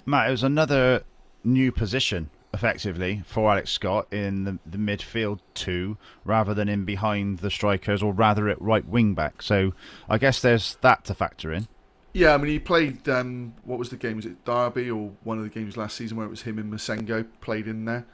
[0.06, 1.02] Matt, it was another
[1.42, 7.38] new position, effectively, for Alex Scott in the, the midfield two, rather than in behind
[7.38, 9.42] the strikers, or rather at right wing back.
[9.42, 9.72] So
[10.08, 11.66] I guess there's that to factor in.
[12.12, 13.08] Yeah, I mean, he played.
[13.08, 14.16] Um, what was the game?
[14.16, 16.72] Was it Derby or one of the games last season where it was him and
[16.72, 18.06] Massengo played in there?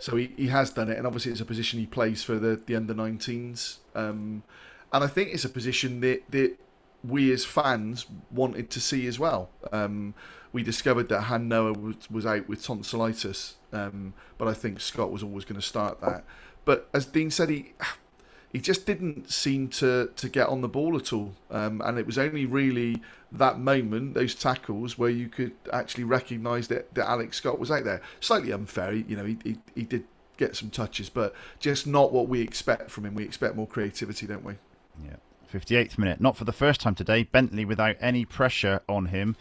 [0.00, 2.60] So he, he has done it, and obviously it's a position he plays for the,
[2.66, 3.78] the under 19s.
[3.94, 4.42] Um,
[4.92, 6.56] and I think it's a position that, that
[7.04, 9.50] we as fans wanted to see as well.
[9.72, 10.14] Um,
[10.52, 15.10] we discovered that Han Noah was, was out with tonsillitis, um, but I think Scott
[15.10, 16.24] was always going to start that.
[16.64, 17.72] But as Dean said, he
[18.54, 21.34] he just didn't seem to, to get on the ball at all.
[21.50, 26.68] Um, and it was only really that moment, those tackles, where you could actually recognise
[26.68, 28.00] that, that Alex Scott was out there.
[28.20, 30.04] Slightly unfair, you know, he, he, he did
[30.36, 33.16] get some touches, but just not what we expect from him.
[33.16, 34.54] We expect more creativity, don't we?
[35.04, 35.16] Yeah.
[35.52, 36.20] 58th minute.
[36.20, 37.24] Not for the first time today.
[37.24, 39.34] Bentley, without any pressure on him,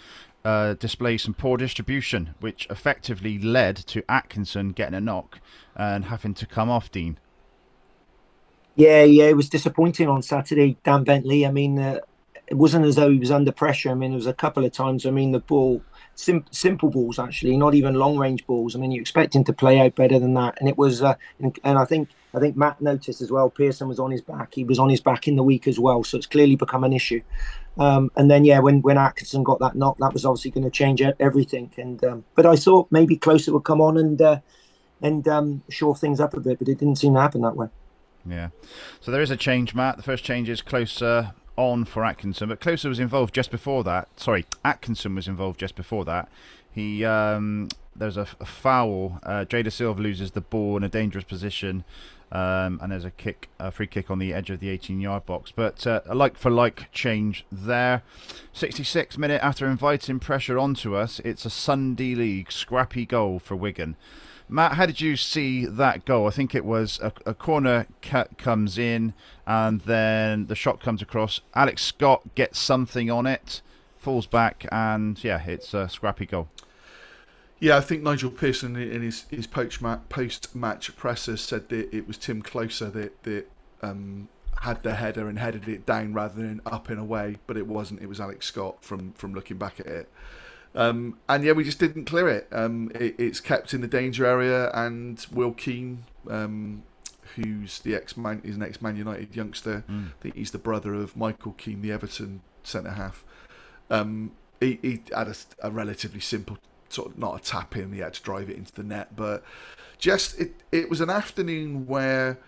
[0.44, 5.40] uh, displays some poor distribution, which effectively led to Atkinson getting a knock
[5.76, 7.20] and having to come off Dean.
[8.76, 11.46] Yeah, yeah, it was disappointing on Saturday, Dan Bentley.
[11.46, 12.00] I mean, uh,
[12.48, 13.90] it wasn't as though he was under pressure.
[13.92, 15.06] I mean, there was a couple of times.
[15.06, 15.82] I mean, the ball,
[16.16, 18.76] sim- simple balls actually, not even long range balls.
[18.76, 21.04] I mean, you expect him to play out better than that, and it was.
[21.04, 23.50] Uh, and, and I think I think Matt noticed as well.
[23.50, 24.56] Pearson was on his back.
[24.56, 26.94] He was on his back in the week as well, so it's clearly become an
[26.94, 27.22] issue.
[27.78, 30.72] Um, and then yeah, when when Atkinson got that knock, that was obviously going to
[30.72, 31.72] change everything.
[31.78, 34.40] And um, but I thought maybe Klose would come on and uh,
[35.00, 37.68] and um, shore things up a bit, but it didn't seem to happen that way.
[38.26, 38.50] Yeah.
[39.02, 39.98] So there is a change, Matt.
[39.98, 44.08] The first change is Klose on for Atkinson, but Klose was involved just before that.
[44.20, 46.30] Sorry, Atkinson was involved just before that.
[46.72, 49.20] He um, there's a, a foul.
[49.24, 51.84] Uh, Jay Dasilva loses the ball in a dangerous position,
[52.32, 55.52] um, and there's a kick, a free kick on the edge of the 18-yard box.
[55.56, 58.02] But uh, a like-for-like change there.
[58.54, 63.96] 66 minute after inviting pressure onto us, it's a Sunday League scrappy goal for Wigan.
[64.50, 66.28] Matt, how did you see that goal?
[66.28, 69.14] I think it was a, a corner cut comes in,
[69.48, 71.42] and then the shot comes across.
[71.56, 73.62] Alex Scott gets something on it,
[73.98, 76.50] falls back, and yeah, it's a scrappy goal.
[77.60, 79.82] Yeah, I think Nigel Pearson in his, his post
[80.54, 83.50] match presser said that it was Tim Klose that, that
[83.82, 84.28] um,
[84.62, 88.02] had the header and headed it down rather than up and away, but it wasn't.
[88.02, 90.10] It was Alex Scott from, from looking back at it.
[90.76, 92.48] Um, and yeah, we just didn't clear it.
[92.52, 93.16] Um, it.
[93.18, 96.84] It's kept in the danger area, and Will Keane, um,
[97.36, 99.84] who's the ex Man, is an ex Man United youngster.
[99.88, 103.24] I think he's the brother of Michael Keane, the Everton centre half.
[103.90, 106.58] Um, he, he had a, a relatively simple
[106.90, 107.92] sort of not a tap in.
[107.92, 109.44] He had to drive it into the net, but
[109.98, 112.40] just it it was an afternoon where.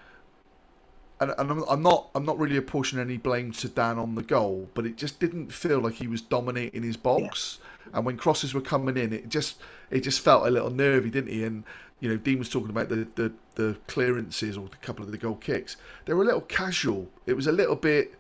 [1.26, 2.10] And, and I'm, I'm not.
[2.16, 5.52] I'm not really apportioning any blame to Dan on the goal, but it just didn't
[5.52, 7.60] feel like he was dominating his box.
[7.94, 9.58] And when crosses were coming in, it just
[9.90, 11.44] it just felt a little nervy, didn't he?
[11.44, 11.64] And
[12.00, 15.18] you know, Dean was talking about the, the, the clearances or a couple of the
[15.18, 15.78] goal kicks.
[16.06, 17.10] They were a little casual.
[17.26, 18.16] It was a little bit,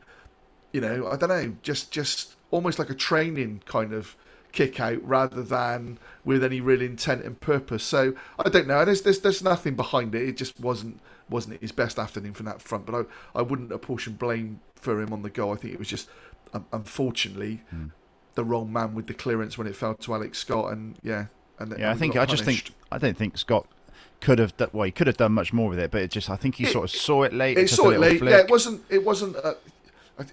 [0.71, 4.15] you know, I don't know, just just almost like a training kind of
[4.55, 7.83] kick out rather than with any real intent and purpose.
[7.83, 8.83] So I don't know.
[8.83, 10.27] There's there's, there's nothing behind it.
[10.27, 12.87] It just wasn't wasn't his best afternoon from that front.
[12.87, 15.53] But I, I wouldn't apportion blame for him on the goal.
[15.53, 16.09] I think it was just
[16.53, 17.91] um, unfortunately mm.
[18.33, 20.71] the wrong man with the clearance when it fell to Alex Scott.
[20.71, 21.25] And yeah,
[21.59, 23.67] and yeah, I think I just think I don't think Scott
[24.21, 26.29] could have done, well he could have done much more with it, but it just
[26.29, 27.57] I think he it, sort of saw it late.
[27.57, 28.19] It saw it late.
[28.19, 28.31] Flick.
[28.31, 29.35] Yeah, it wasn't it wasn't.
[29.35, 29.57] A,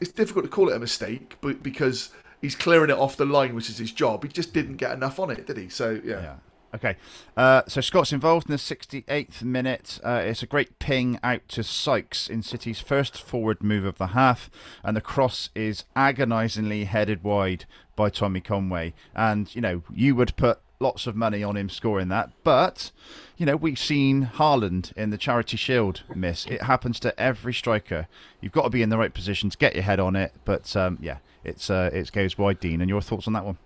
[0.00, 2.10] it's difficult to call it a mistake, but because
[2.42, 4.24] he's clearing it off the line, which is his job.
[4.24, 5.70] He just didn't get enough on it, did he?
[5.70, 6.20] So yeah.
[6.20, 6.34] yeah.
[6.74, 6.96] Okay,
[7.36, 10.00] uh, so Scott's involved in the 68th minute.
[10.02, 14.08] Uh, it's a great ping out to Sykes in City's first forward move of the
[14.08, 14.50] half,
[14.82, 18.94] and the cross is agonisingly headed wide by Tommy Conway.
[19.14, 22.90] And you know, you would put lots of money on him scoring that, but
[23.36, 26.46] you know, we've seen Haaland in the Charity Shield miss.
[26.46, 28.06] It happens to every striker.
[28.40, 30.76] You've got to be in the right position to get your head on it, but
[30.76, 32.60] um, yeah, it's uh, it goes wide.
[32.60, 33.58] Dean, and your thoughts on that one?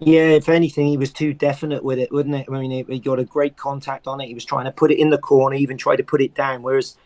[0.00, 2.46] Yeah, if anything, he was too definite with it, wouldn't it?
[2.50, 4.26] I mean, he got a great contact on it.
[4.26, 6.62] He was trying to put it in the corner, even tried to put it down.
[6.62, 6.96] Whereas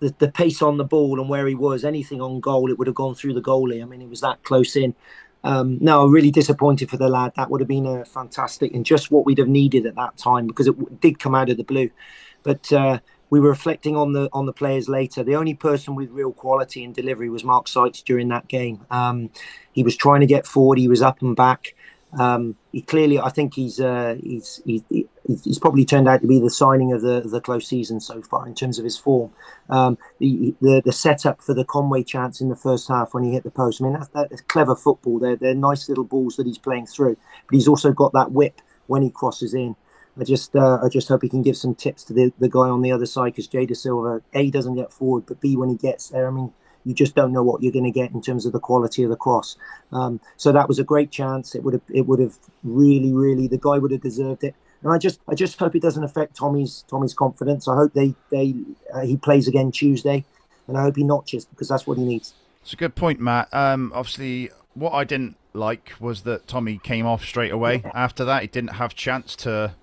[0.00, 2.88] the, the pace on the ball and where he was, anything on goal, it would
[2.88, 3.80] have gone through the goalie.
[3.80, 4.94] I mean, it was that close in.
[5.44, 7.32] Um, no, I'm really disappointed for the lad.
[7.36, 10.46] That would have been a fantastic and just what we'd have needed at that time
[10.46, 11.90] because it did come out of the blue.
[12.42, 13.00] But uh,
[13.30, 15.24] we were reflecting on the on the players later.
[15.24, 18.84] The only person with real quality and delivery was Mark Sykes during that game.
[18.90, 19.30] Um,
[19.72, 20.78] he was trying to get forward.
[20.78, 21.74] He was up and back.
[22.18, 26.50] Um, he clearly, I think he's, uh, he's, he's probably turned out to be the
[26.50, 29.30] signing of the the close season so far in terms of his form.
[29.70, 33.32] Um, the, the the setup for the Conway chance in the first half when he
[33.32, 33.80] hit the post.
[33.80, 35.18] I mean, that's, that's clever football.
[35.18, 38.60] They're they're nice little balls that he's playing through, but he's also got that whip
[38.86, 39.76] when he crosses in.
[40.20, 42.68] I just uh, I just hope he can give some tips to the, the guy
[42.68, 45.76] on the other side because Jay Dasilva a doesn't get forward, but b when he
[45.76, 46.52] gets there, I mean
[46.84, 49.10] you just don't know what you're going to get in terms of the quality of
[49.10, 49.56] the cross.
[49.92, 51.54] Um, so that was a great chance.
[51.54, 54.54] It would have it would have really really the guy would have deserved it.
[54.82, 57.68] And I just I just hope it doesn't affect Tommy's Tommy's confidence.
[57.68, 58.54] I hope they they
[58.92, 60.24] uh, he plays again Tuesday,
[60.66, 62.34] and I hope he notches because that's what he needs.
[62.62, 63.52] It's a good point, Matt.
[63.52, 67.82] Um, obviously, what I didn't like was that Tommy came off straight away.
[67.94, 69.74] After that, he didn't have chance to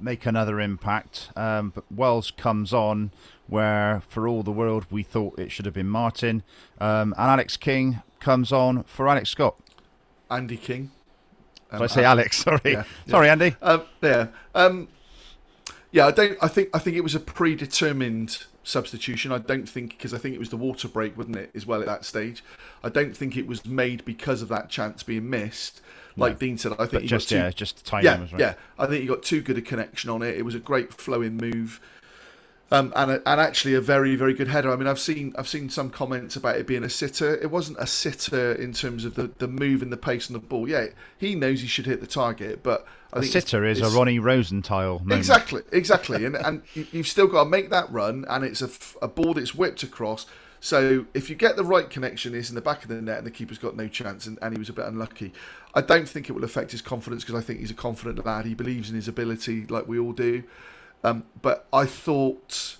[0.00, 1.30] make another impact.
[1.36, 3.10] Um, but Wells comes on
[3.46, 6.42] where, for all the world, we thought it should have been Martin.
[6.80, 9.56] Um, and Alex King comes on for Alex Scott.
[10.30, 10.90] Andy King.
[11.70, 12.36] Um, Did I say Alex?
[12.44, 13.10] Sorry, yeah, yeah.
[13.10, 13.54] sorry, Andy.
[13.62, 14.88] Um, yeah, um,
[15.92, 16.06] yeah.
[16.06, 16.38] I don't.
[16.42, 16.68] I think.
[16.74, 19.32] I think it was a predetermined substitution.
[19.32, 21.80] I don't think because I think it was the water break, wasn't it, as well
[21.80, 22.42] at that stage.
[22.82, 25.80] I don't think it was made because of that chance being missed.
[26.20, 28.40] Like Dean said, I think just yeah, just yeah, was right.
[28.40, 30.36] Yeah, I think he got too good a connection on it.
[30.36, 31.80] It was a great flowing move.
[32.72, 34.72] Um, and a, and actually a very very good header.
[34.72, 37.34] I mean, I've seen I've seen some comments about it being a sitter.
[37.34, 40.38] It wasn't a sitter in terms of the, the move and the pace on the
[40.38, 40.68] ball.
[40.68, 40.86] Yeah,
[41.18, 43.94] he knows he should hit the target, but I a think sitter it's, is it's,
[43.94, 45.18] a Ronnie Rosenthal moment.
[45.18, 48.70] Exactly, exactly, and and you've still got to make that run, and it's a,
[49.02, 50.26] a ball that's whipped across.
[50.60, 53.26] So if you get the right connection, it's in the back of the net, and
[53.26, 55.32] the keeper's got no chance, and, and he was a bit unlucky.
[55.74, 58.44] I don't think it will affect his confidence because I think he's a confident lad.
[58.44, 60.42] He believes in his ability, like we all do.
[61.02, 62.76] Um, but I thought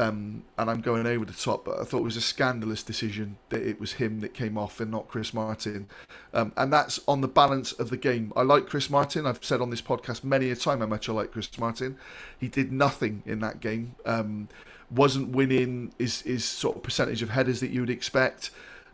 [0.00, 3.36] um, and I'm going over the top, but I thought it was a scandalous decision
[3.50, 5.88] that it was him that came off and not Chris Martin.
[6.32, 8.32] Um, and that's on the balance of the game.
[8.34, 9.26] I like Chris Martin.
[9.26, 11.98] I've said on this podcast many a time how much I like Chris Martin.
[12.38, 13.94] He did nothing in that game.
[14.06, 14.48] Um,
[14.90, 18.50] wasn't winning his, his sort of percentage of headers that you would expect.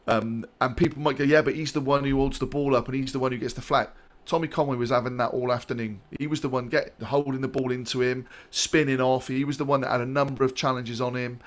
[0.07, 2.87] Um, and people might go, yeah, but he's the one who holds the ball up
[2.87, 3.95] and he's the one who gets the flat.
[4.25, 6.01] Tommy Conway was having that all afternoon.
[6.19, 9.29] He was the one get holding the ball into him, spinning off.
[9.29, 11.41] He was the one that had a number of challenges on him.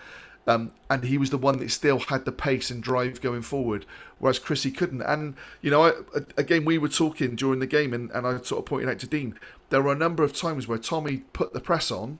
[0.48, 3.86] Um, and he was the one that still had the pace and drive going forward,
[4.18, 5.02] whereas Chrissy couldn't.
[5.02, 5.92] And you know, I,
[6.38, 9.08] again, we were talking during the game, and, and I sort of pointed out to
[9.08, 9.38] Dean
[9.70, 12.20] there were a number of times where Tommy put the press on,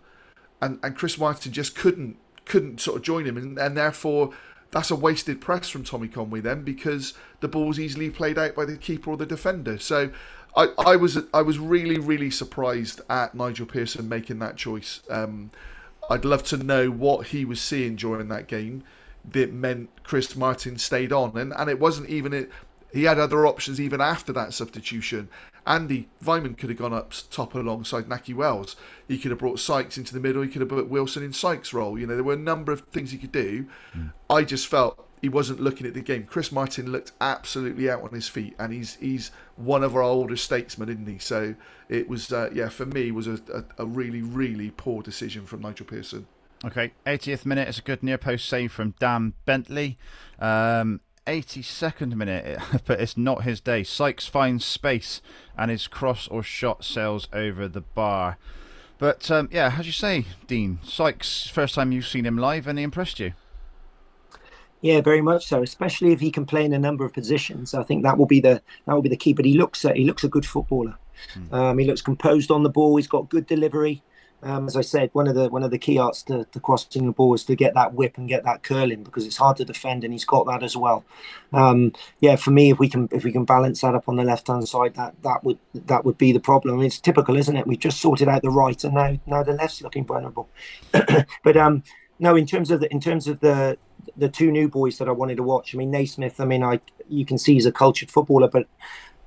[0.62, 4.32] and, and Chris Martin just couldn't couldn't sort of join him, and, and therefore
[4.72, 8.66] that's a wasted press from Tommy Conway then because the ball's easily played out by
[8.66, 9.80] the keeper or the defender.
[9.80, 10.12] So
[10.56, 15.02] I, I was I was really really surprised at Nigel Pearson making that choice.
[15.10, 15.52] Um,
[16.10, 18.84] I'd love to know what he was seeing during that game.
[19.32, 22.52] that meant Chris Martin stayed on, and and it wasn't even it.
[22.92, 25.30] He had other options even after that substitution.
[25.66, 28.76] Andy Weimann could have gone up top alongside Nahki Wells.
[29.08, 30.42] He could have brought Sykes into the middle.
[30.42, 32.00] He could have put Wilson in Sykes' role.
[32.00, 33.68] You know, there were a number of things he could do.
[33.96, 34.14] Mm.
[34.30, 36.24] I just felt he wasn't looking at the game.
[36.24, 40.36] Chris Martin looked absolutely out on his feet, and he's he's one of our older
[40.36, 41.20] statesmen, isn't he?
[41.20, 41.56] So
[41.88, 45.62] it was, uh, yeah, for me, was a, a, a really really poor decision from
[45.62, 46.28] Nigel Pearson.
[46.66, 49.98] Okay, 80th minute is a good near post save from Dan Bentley.
[50.40, 51.00] Um,
[51.30, 53.84] 82nd minute, but it's not his day.
[53.84, 55.22] Sykes finds space
[55.56, 58.38] and his cross or shot sails over the bar.
[58.98, 62.78] But um, yeah, as you say, Dean, Sykes, first time you've seen him live, and
[62.80, 63.34] he impressed you.
[64.82, 65.62] Yeah, very much so.
[65.62, 68.40] Especially if he can play in a number of positions, I think that will be
[68.40, 69.34] the that will be the key.
[69.34, 70.98] But he looks uh, he looks a good footballer.
[71.36, 71.54] Mm.
[71.54, 72.96] Um, he looks composed on the ball.
[72.96, 74.02] He's got good delivery.
[74.42, 77.06] Um, as I said, one of the one of the key arts to, to, crossing
[77.06, 79.66] the ball is to get that whip and get that curling because it's hard to
[79.66, 81.04] defend, and he's got that as well.
[81.52, 84.24] Um, yeah, for me, if we can if we can balance that up on the
[84.24, 86.76] left hand side, that that would that would be the problem.
[86.76, 87.68] I mean, it's typical, isn't it?
[87.68, 90.48] We've just sorted out the right, and now now the left's looking vulnerable.
[91.44, 91.84] but um,
[92.20, 93.78] no, in terms of the in terms of the
[94.18, 95.74] the two new boys that I wanted to watch.
[95.74, 96.40] I mean, Naismith.
[96.40, 98.68] I mean, I you can see he's a cultured footballer, but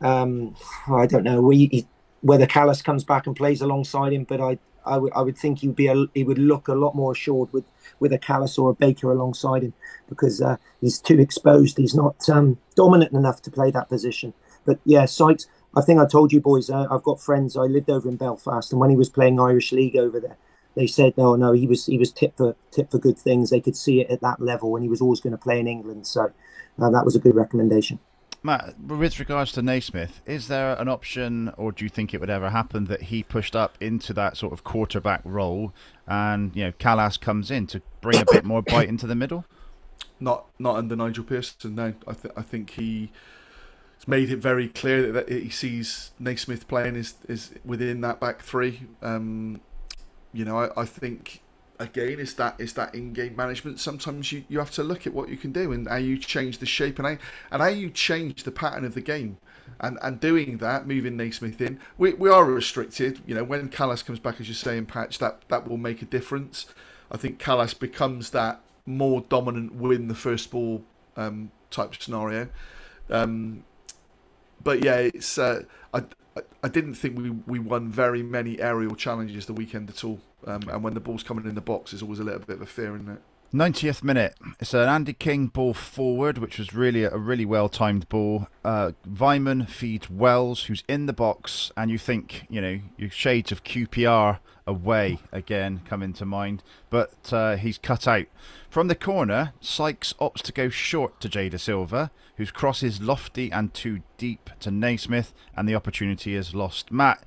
[0.00, 0.54] um,
[0.88, 1.86] I don't know we, he,
[2.20, 4.24] whether Kalas comes back and plays alongside him.
[4.24, 6.94] But I I, w- I would think he'd be a, he would look a lot
[6.94, 7.64] more assured with
[8.00, 9.74] with a Kalas or a Baker alongside him
[10.08, 11.78] because uh, he's too exposed.
[11.78, 14.34] He's not um, dominant enough to play that position.
[14.64, 15.46] But yeah, Sykes.
[15.74, 16.68] I think I told you boys.
[16.70, 17.56] Uh, I've got friends.
[17.56, 20.36] I lived over in Belfast, and when he was playing Irish League over there,
[20.74, 23.50] they said no, no, he was he was tipped for tipped for good things.
[23.50, 25.66] They could see it at that level, and he was always going to play in
[25.66, 26.06] England.
[26.06, 26.32] So
[26.80, 27.98] uh, that was a good recommendation.
[28.44, 32.30] Matt, with regards to Naismith, is there an option, or do you think it would
[32.30, 35.72] ever happen that he pushed up into that sort of quarterback role,
[36.08, 39.44] and you know Kalas comes in to bring a bit more bite into the middle?
[40.18, 41.76] Not, not under Nigel Pearson.
[41.76, 43.12] No, I, th- I think he
[43.96, 48.18] has made it very clear that, that he sees Naismith playing is is within that
[48.18, 48.82] back three.
[49.02, 49.60] Um,
[50.32, 51.41] you know, I, I think
[51.82, 53.80] again it's that that in-game management.
[53.80, 56.58] Sometimes you, you have to look at what you can do and how you change
[56.58, 57.16] the shape and how,
[57.50, 59.38] and how you change the pattern of the game.
[59.80, 63.20] And and doing that moving Naismith in we, we are restricted.
[63.26, 66.02] You know when Kalas comes back as you say in patch that that will make
[66.02, 66.66] a difference.
[67.10, 70.84] I think Kalas becomes that more dominant win the first ball
[71.16, 72.48] um, type scenario.
[73.10, 73.64] Um,
[74.62, 76.04] but yeah it's uh, I,
[76.62, 80.20] I didn't think we, we won very many aerial challenges the weekend at all.
[80.46, 82.62] Um, and when the ball's coming in the box, there's always a little bit of
[82.62, 83.20] a fear in it.
[83.52, 84.34] 90th minute.
[84.60, 88.48] It's an Andy King ball forward, which was really a really well timed ball.
[88.64, 93.52] Uh, Weimann feeds Wells, who's in the box, and you think, you know, your shades
[93.52, 98.26] of QPR away again come into mind, but uh, he's cut out.
[98.70, 102.10] From the corner, Sykes opts to go short to Jay Dasilva,
[102.42, 106.90] whose cross is lofty and too deep to Naismith, and the opportunity is lost.
[106.90, 107.22] Matt,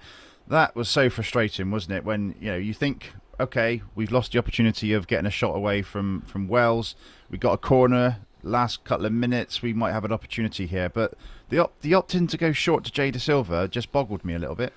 [0.45, 2.03] that was so frustrating, wasn't it?
[2.03, 5.81] When you know you think okay, we've lost the opportunity of getting a shot away
[5.81, 6.95] from from Wells.
[7.29, 9.61] We got a corner last couple of minutes.
[9.61, 11.13] We might have an opportunity here, but
[11.47, 14.55] the op- the opt-in to go short to Jay Dasilva just boggled me a little
[14.55, 14.73] bit.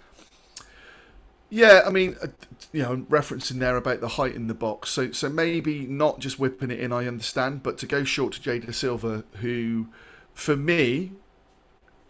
[1.50, 2.26] Yeah, I mean, uh,
[2.72, 4.90] you know, referencing there about the height in the box.
[4.90, 6.92] So, so maybe not just whipping it in.
[6.92, 9.86] I understand, but to go short to Jay Dasilva, who,
[10.38, 11.10] for me,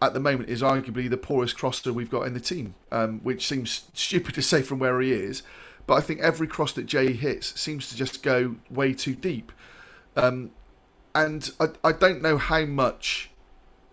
[0.03, 3.47] at the moment is arguably the poorest crosser we've got in the team, um, which
[3.47, 5.41] seems stupid to say from where he is.
[5.87, 9.51] But I think every cross that Jay hits seems to just go way too deep.
[10.15, 10.51] Um,
[11.15, 13.31] and I, I don't know how much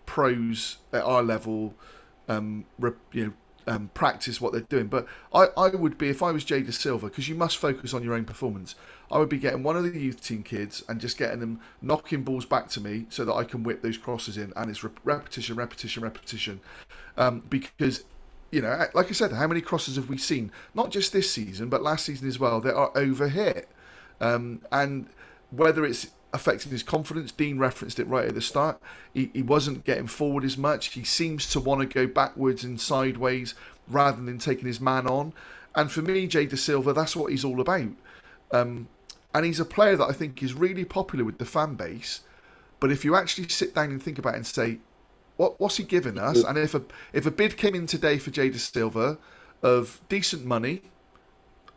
[0.05, 1.73] pros at our level,
[2.29, 2.65] um,
[3.11, 3.33] you know,
[3.65, 4.85] um, practice what they're doing.
[4.85, 8.03] But I, I would be, if I was Jay Dasilva, because you must focus on
[8.03, 8.75] your own performance,
[9.11, 12.23] I would be getting one of the youth team kids and just getting them knocking
[12.23, 14.51] balls back to me so that I can whip those crosses in.
[14.55, 16.59] And it's repetition, repetition, repetition.
[17.17, 18.03] Um, because
[18.51, 20.51] you know, like I said, how many crosses have we seen?
[20.73, 22.61] Not just this season, but last season as well.
[22.61, 23.65] That are overhit,
[24.21, 25.07] um, and
[25.51, 28.81] whether it's affecting his confidence, Dean referenced it right at the start.
[29.13, 30.93] He, he wasn't getting forward as much.
[30.93, 33.53] He seems to want to go backwards and sideways
[33.87, 35.33] rather than taking his man on.
[35.75, 37.89] And for me, Jay Dasilva, that's what he's all about.
[38.51, 38.87] Um,
[39.33, 42.21] and he's a player that I think is really popular with the fan base.
[42.79, 44.79] But if you actually sit down and think about it and say,
[45.37, 46.37] what what's he giving mm-hmm.
[46.37, 46.43] us?
[46.43, 46.81] And if a
[47.13, 49.17] if a bid came in today for Jay Silva
[49.63, 50.81] of decent money,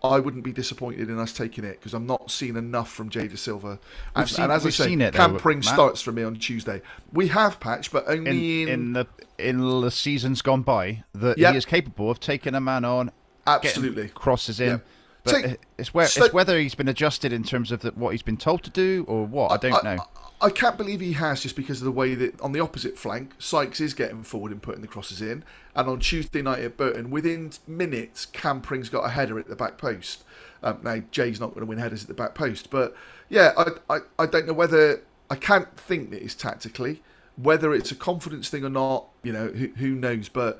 [0.02, 3.28] I wouldn't be disappointed in us taking it because I'm not seeing enough from Jay
[3.28, 3.78] Silva.
[4.16, 6.80] And, seen, and as I say, it, Cam Pring starts for me on Tuesday.
[7.12, 9.06] We have patch, but only in, in, in the
[9.38, 11.52] in the seasons gone by that yep.
[11.52, 13.10] he is capable of taking a man on,
[13.46, 14.68] absolutely crosses in.
[14.70, 14.86] Yep.
[15.24, 18.10] But Take- it's where so- it's whether he's been adjusted in terms of the, what
[18.10, 19.52] he's been told to do or what.
[19.52, 19.98] I don't know.
[20.40, 22.98] I, I can't believe he has just because of the way that on the opposite
[22.98, 25.44] flank, Sykes is getting forward and putting the crosses in.
[25.76, 29.56] And on Tuesday night at Burton, within minutes, Cam Pring's got a header at the
[29.56, 30.24] back post.
[30.62, 32.70] Um, now, Jay's not going to win headers at the back post.
[32.70, 32.96] But
[33.28, 35.02] yeah, I, I, I don't know whether.
[35.28, 37.02] I can't think that it's tactically.
[37.36, 40.28] Whether it's a confidence thing or not, you know, who, who knows.
[40.28, 40.58] But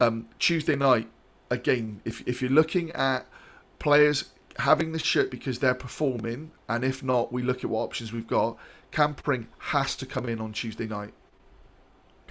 [0.00, 1.08] um, Tuesday night,
[1.50, 3.26] again, if, if you're looking at
[3.80, 8.12] players having the shirt because they're performing, and if not, we look at what options
[8.12, 8.56] we've got.
[8.92, 11.12] Cam Pring has to come in on Tuesday night.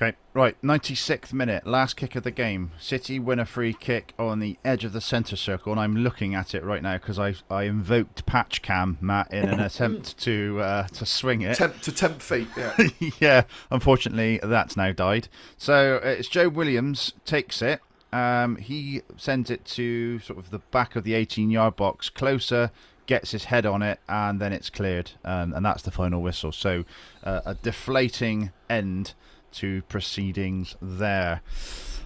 [0.02, 0.56] Okay, right.
[0.62, 2.72] 96th minute, last kick of the game.
[2.80, 6.34] City win a free kick on the edge of the centre circle, and I'm looking
[6.34, 10.60] at it right now because I I invoked patch cam Matt in an attempt to
[10.62, 11.56] uh, to swing it.
[11.56, 12.48] Tempt to tempt fate.
[12.56, 12.78] Yeah.
[13.20, 15.28] yeah, unfortunately, that's now died.
[15.58, 17.82] So uh, it's Joe Williams takes it.
[18.12, 22.72] Um, he sends it to sort of the back of the 18-yard box, closer,
[23.06, 26.52] gets his head on it, and then it's cleared, um, and that's the final whistle.
[26.52, 26.86] So
[27.24, 29.14] uh, a deflating end
[29.54, 31.42] to proceedings there.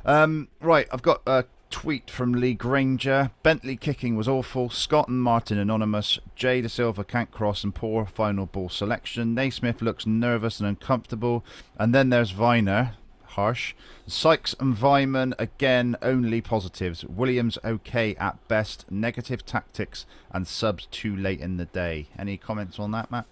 [0.06, 3.32] Um, right, I've got a tweet from Lee Granger.
[3.42, 4.70] Bentley kicking was awful.
[4.70, 6.20] Scott and Martin anonymous.
[6.36, 9.34] Jay Dasilva can't cross and poor final ball selection.
[9.34, 11.44] Naismith looks nervous and uncomfortable.
[11.78, 12.94] And then there's Vyner.
[13.34, 13.74] Harsh.
[14.08, 17.06] Sykes and Weimann again only positives.
[17.06, 18.90] Williams okay at best.
[18.92, 22.08] Negative tactics and subs too late in the day.
[22.18, 23.26] Any comments on that, Matt?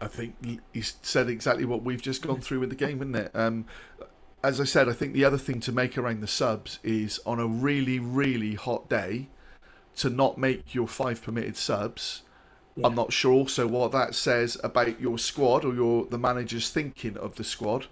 [0.00, 0.36] I think
[0.72, 3.30] he's said exactly what we've just gone through with the game, isn't it?
[3.34, 3.66] Um,
[4.42, 7.40] as I said, I think the other thing to make around the subs is on
[7.40, 9.28] a really, really hot day
[9.96, 12.22] to not make your five permitted subs.
[12.84, 17.16] I'm not sure also what that says about your squad or your the manager's thinking
[17.16, 17.86] of the squad.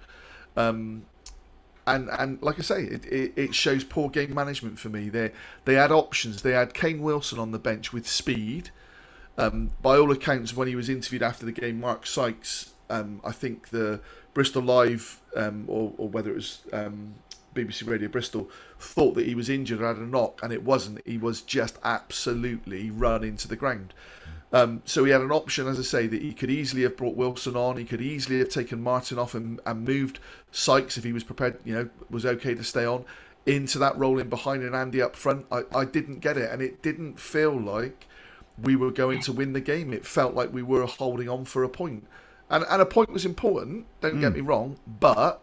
[0.56, 1.04] Um,
[1.86, 5.08] and and like I say, it, it, it shows poor game management for me.
[5.08, 5.30] They
[5.64, 6.42] they had options.
[6.42, 8.70] They had Kane Wilson on the bench with speed.
[9.38, 13.32] Um, by all accounts, when he was interviewed after the game, Mark Sykes, um, I
[13.32, 14.00] think the
[14.32, 17.14] Bristol Live, um, or, or whether it was um,
[17.54, 18.48] BBC Radio Bristol,
[18.78, 21.06] thought that he was injured or had a knock, and it wasn't.
[21.06, 23.92] He was just absolutely run into the ground.
[24.52, 27.16] Um, so he had an option, as I say, that he could easily have brought
[27.16, 27.76] Wilson on.
[27.76, 30.20] He could easily have taken Martin off and, and moved
[30.52, 33.04] Sykes if he was prepared, you know, was okay to stay on
[33.44, 35.46] into that role in behind and Andy up front.
[35.50, 38.06] I, I didn't get it, and it didn't feel like
[38.60, 39.92] we were going to win the game.
[39.92, 42.06] It felt like we were holding on for a point.
[42.50, 45.42] And, and a point was important, don't get me wrong, but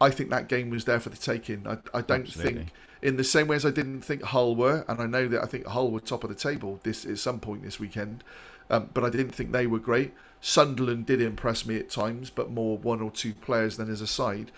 [0.00, 1.66] I think that game was there for the taking.
[1.66, 2.54] I, I don't Absolutely.
[2.54, 2.72] think,
[3.02, 5.46] in the same way as I didn't think Hull were, and I know that I
[5.46, 8.24] think Hull were top of the table this at some point this weekend,
[8.70, 10.14] um, but I didn't think they were great.
[10.40, 14.06] Sunderland did impress me at times, but more one or two players than as a
[14.06, 14.50] side.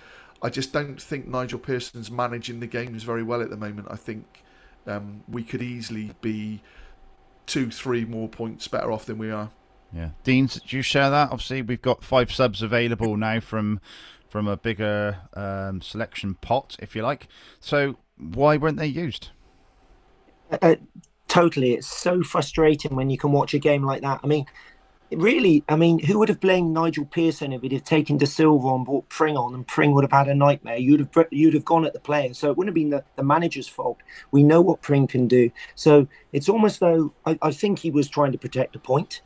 [0.43, 3.89] I just don't think Nigel Pearson's managing the games very well at the moment.
[3.91, 4.43] I think
[4.87, 6.63] um, we could easily be
[7.47, 9.51] two, three more points better off than we are.
[9.93, 11.31] Yeah, Deans, do you share that?
[11.31, 13.81] Obviously, we've got five subs available now from
[14.29, 17.27] from a bigger um, selection pot, if you like.
[17.59, 19.31] So why weren't they used?
[20.63, 20.77] uh,
[21.29, 21.75] totally.
[21.75, 24.21] It's so frustrating when you can watch a game like that.
[24.23, 24.47] I mean,
[25.11, 28.85] really, I mean, who would have blamed Nigel Pearson if he'd have taken Dasilva and
[28.85, 30.77] brought Pring on, and Pring would have had a nightmare?
[30.77, 33.23] You'd have you'd have gone at the player, so it wouldn't have been the, the
[33.23, 33.99] manager's fault.
[34.31, 38.09] We know what Pring can do, so it's almost though I, I think he was
[38.09, 39.23] trying to protect a point.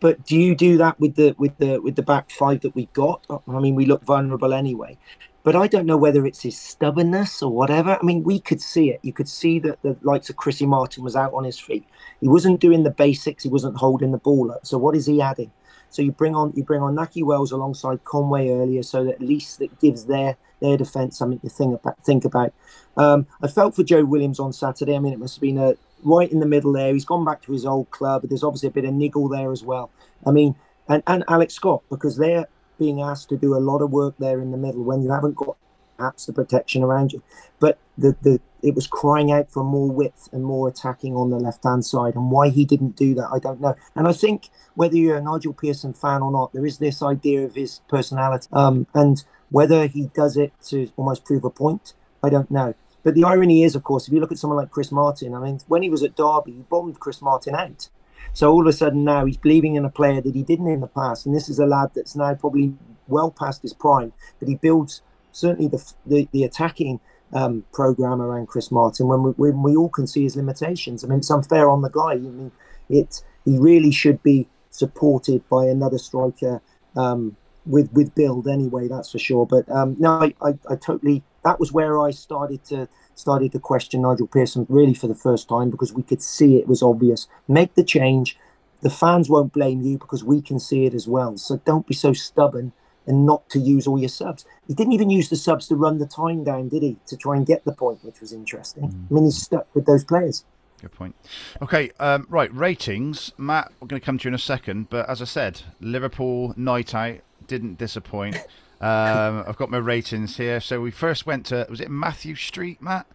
[0.00, 2.86] But do you do that with the with the with the back five that we
[2.92, 3.26] got?
[3.30, 4.96] I mean, we look vulnerable anyway.
[5.44, 7.98] But I don't know whether it's his stubbornness or whatever.
[8.00, 9.00] I mean, we could see it.
[9.02, 11.84] You could see that the likes of Chrissy Martin was out on his feet.
[12.20, 13.44] He wasn't doing the basics.
[13.44, 14.66] He wasn't holding the ball up.
[14.66, 15.52] So what is he adding?
[15.90, 19.20] So you bring on you bring on Nahki Wells alongside Conway earlier, so that at
[19.22, 22.04] least that gives their their defence something to think about.
[22.04, 22.52] Think about.
[22.96, 24.96] Um, I felt for Joe Williams on Saturday.
[24.96, 26.92] I mean, it must have been a right in the middle there.
[26.92, 29.52] He's gone back to his old club, but there's obviously a bit of niggle there
[29.52, 29.90] as well.
[30.26, 30.56] I mean,
[30.88, 32.46] and and Alex Scott because they're
[32.78, 35.34] being asked to do a lot of work there in the middle when you haven't
[35.36, 35.56] got
[35.96, 37.22] perhaps the protection around you.
[37.58, 41.38] But the the it was crying out for more width and more attacking on the
[41.38, 43.76] left hand side, and why he didn't do that, I don't know.
[43.94, 47.44] And I think whether you're a Nigel Pearson fan or not, there is this idea
[47.44, 52.30] of his personality, um, and whether he does it to almost prove a point, I
[52.30, 52.74] don't know.
[53.04, 55.38] But the irony is, of course, if you look at someone like Chris Martin, I
[55.38, 57.88] mean, when he was at Derby, he bombed Chris Martin out.
[58.32, 60.80] So all of a sudden now he's believing in a player that he didn't in
[60.80, 62.74] the past, and this is a lad that's now probably
[63.08, 65.02] well past his prime, but he builds
[65.32, 67.00] certainly the the, the attacking
[67.32, 71.04] um, program around Chris Martin when we, when we all can see his limitations.
[71.04, 72.12] I mean, it's unfair on the guy.
[72.12, 72.52] I mean,
[72.88, 76.60] it he really should be supported by another striker
[76.96, 78.88] um, with with build anyway.
[78.88, 79.46] That's for sure.
[79.46, 83.58] But um, no, I, I, I totally that was where I started to started to
[83.58, 87.26] question Nigel Pearson really for the first time because we could see it was obvious.
[87.46, 88.38] Make the change.
[88.80, 91.36] The fans won't blame you because we can see it as well.
[91.36, 92.72] So don't be so stubborn
[93.08, 94.44] and not to use all your subs.
[94.68, 96.98] He didn't even use the subs to run the time down, did he?
[97.06, 98.84] To try and get the point, which was interesting.
[98.84, 99.10] Mm.
[99.10, 100.44] I mean, he's stuck with those players.
[100.80, 101.16] Good point.
[101.60, 103.32] Okay, um, right, ratings.
[103.36, 106.54] Matt, we're going to come to you in a second, but as I said, Liverpool
[106.56, 107.16] night out
[107.46, 108.36] didn't disappoint.
[108.80, 110.60] Um, I've got my ratings here.
[110.60, 113.06] So we first went to, was it Matthew Street, Matt?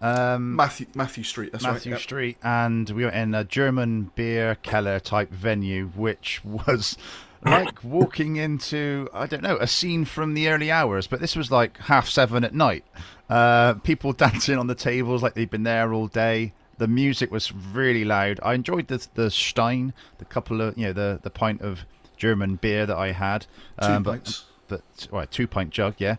[0.00, 1.52] Um, Mathew Mathew Street.
[1.52, 2.02] That's Mathew right, yep.
[2.02, 6.96] Street, and we were in a German beer Keller type venue, which was
[7.44, 11.50] like walking into I don't know a scene from the early hours, but this was
[11.50, 12.84] like half seven at night.
[13.28, 16.54] Uh, people dancing on the tables like they'd been there all day.
[16.78, 18.40] The music was really loud.
[18.42, 21.84] I enjoyed the the Stein, the couple of you know the the pint of
[22.16, 23.46] German beer that I had.
[23.78, 24.44] Um, two pints.
[24.70, 26.16] But well, two pint jug, yeah.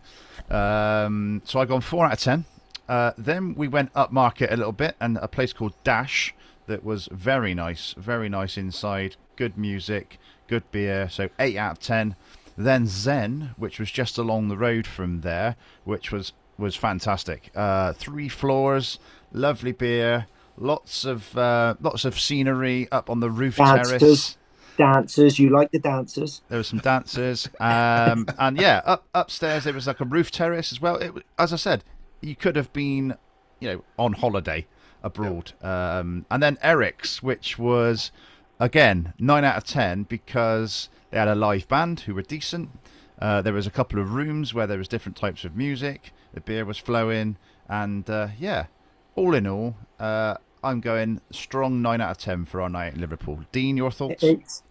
[0.50, 2.44] Um, so I gone four out of ten.
[2.88, 6.34] Uh, then we went up market a little bit and a place called Dash
[6.66, 9.16] that was very nice, very nice inside.
[9.36, 11.08] Good music, good beer.
[11.08, 12.14] So eight out of ten.
[12.56, 17.50] Then Zen, which was just along the road from there, which was was fantastic.
[17.56, 18.98] Uh, three floors,
[19.32, 20.26] lovely beer,
[20.58, 24.36] lots of uh, lots of scenery up on the roof dancers, terrace.
[24.76, 26.42] Dancers, you like the dancers?
[26.48, 30.72] There were some dancers, um, and yeah, up upstairs there was like a roof terrace
[30.72, 30.96] as well.
[30.96, 31.84] It, as I said,
[32.20, 33.14] you could have been,
[33.60, 34.66] you know, on holiday
[35.02, 35.52] abroad.
[35.62, 38.12] Um, and then Eric's, which was
[38.58, 42.70] again nine out of ten because they had a live band who were decent.
[43.20, 46.12] Uh, there was a couple of rooms where there was different types of music.
[46.32, 47.36] The beer was flowing,
[47.68, 48.66] and uh, yeah,
[49.14, 53.00] all in all, uh, I'm going strong nine out of ten for our night in
[53.00, 53.44] Liverpool.
[53.52, 54.22] Dean, your thoughts?
[54.22, 54.62] It's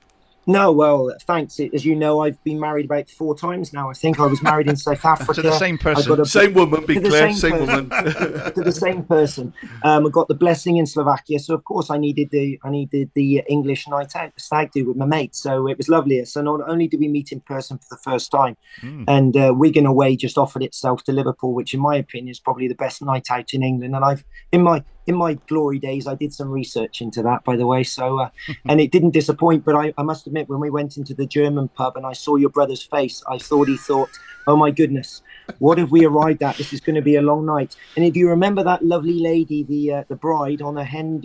[0.47, 1.59] no, well, thanks.
[1.59, 3.91] As you know, I've been married about four times now.
[3.91, 5.35] I think I was married in South Africa.
[5.35, 6.19] to the same person.
[6.19, 7.31] A, same woman, be clear.
[7.31, 7.89] Same, same woman.
[7.89, 9.53] to the same person.
[9.83, 13.11] Um, I got the blessing in Slovakia, so of course I needed the I needed
[13.13, 15.35] the English night out, stag do with my mate.
[15.35, 16.23] So it was lovely.
[16.25, 19.05] So not only did we meet in person for the first time, mm.
[19.07, 22.67] and uh, Wigan away just offered itself to Liverpool, which in my opinion is probably
[22.67, 23.95] the best night out in England.
[23.95, 27.55] And I've in my in my glory days, I did some research into that, by
[27.55, 27.83] the way.
[27.83, 28.29] So, uh,
[28.65, 29.63] and it didn't disappoint.
[29.63, 32.37] But I, I, must admit, when we went into the German pub and I saw
[32.37, 34.09] your brother's face, I thought he thought,
[34.47, 35.21] "Oh my goodness,
[35.59, 36.57] what have we arrived at?
[36.57, 39.63] This is going to be a long night." And if you remember that lovely lady,
[39.63, 41.19] the uh, the bride on a hen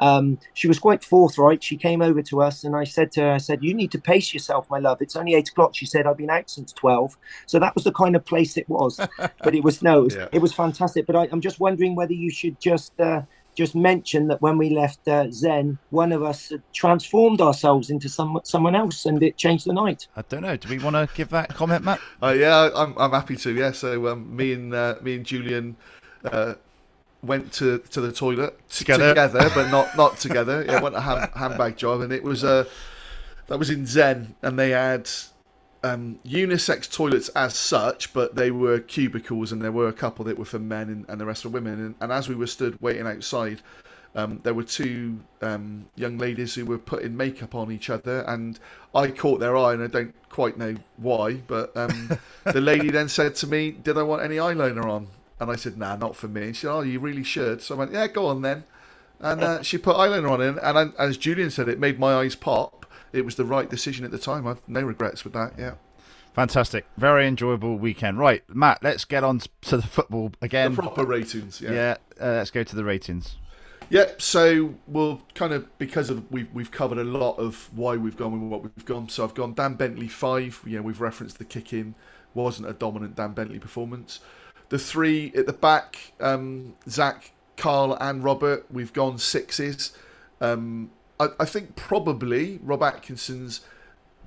[0.00, 1.62] um, she was quite forthright.
[1.62, 4.00] She came over to us, and I said to her, "I said you need to
[4.00, 5.02] pace yourself, my love.
[5.02, 7.16] It's only eight o'clock." She said, "I've been out since 12.
[7.46, 8.96] So that was the kind of place it was.
[9.18, 10.28] but it was no, it was, yeah.
[10.32, 11.06] it was fantastic.
[11.06, 12.98] But I, am just wondering whether you should just.
[13.00, 13.22] Uh,
[13.56, 18.08] just mention that when we left uh, Zen, one of us had transformed ourselves into
[18.08, 20.06] some someone else, and it changed the night.
[20.16, 20.56] I don't know.
[20.56, 22.00] Do we want to give that comment, Matt?
[22.22, 23.52] Uh, yeah, I'm, I'm happy to.
[23.52, 25.76] Yeah, so um, me and uh, me and Julian
[26.24, 26.54] uh,
[27.22, 30.64] went to, to the toilet together, together but not not together.
[30.66, 32.64] Yeah, went a hand, handbag job, and it was uh,
[33.48, 35.08] that was in Zen, and they had
[35.82, 40.38] um, unisex toilets as such, but they were cubicles, and there were a couple that
[40.38, 41.74] were for men and, and the rest for women.
[41.74, 43.60] And, and, as we were stood waiting outside,
[44.14, 48.58] um, there were two um, young ladies who were putting makeup on each other, and
[48.94, 53.08] I caught their eye, and I don't quite know why, but um, the lady then
[53.08, 55.08] said to me, "Did I want any eyeliner on?"
[55.40, 57.74] And I said, "Nah, not for me." And she said, "Oh, you really should." So
[57.74, 58.64] I went, "Yeah, go on then."
[59.18, 62.14] And uh, she put eyeliner on, in, and I, as Julian said, it made my
[62.14, 62.80] eyes pop
[63.12, 64.46] it was the right decision at the time.
[64.46, 65.54] I've no regrets with that.
[65.58, 65.74] Yeah.
[66.34, 66.86] Fantastic.
[66.96, 68.18] Very enjoyable weekend.
[68.18, 70.74] Right, Matt, let's get on to the football again.
[70.74, 71.72] The proper ratings, yeah.
[71.72, 73.36] Yeah, uh, let's go to the ratings.
[73.88, 78.16] Yeah, so we'll kind of because of we've we've covered a lot of why we've
[78.16, 79.08] gone with what we've gone.
[79.08, 80.60] So I've gone Dan Bentley five.
[80.64, 81.96] You know, we've referenced the kick in
[82.34, 84.20] wasn't a dominant Dan Bentley performance.
[84.70, 89.92] The three at the back, um, Zak, Kal, and Robert, we've gone sixes.
[90.40, 93.60] Um, I, I think probably Rob Atkinson's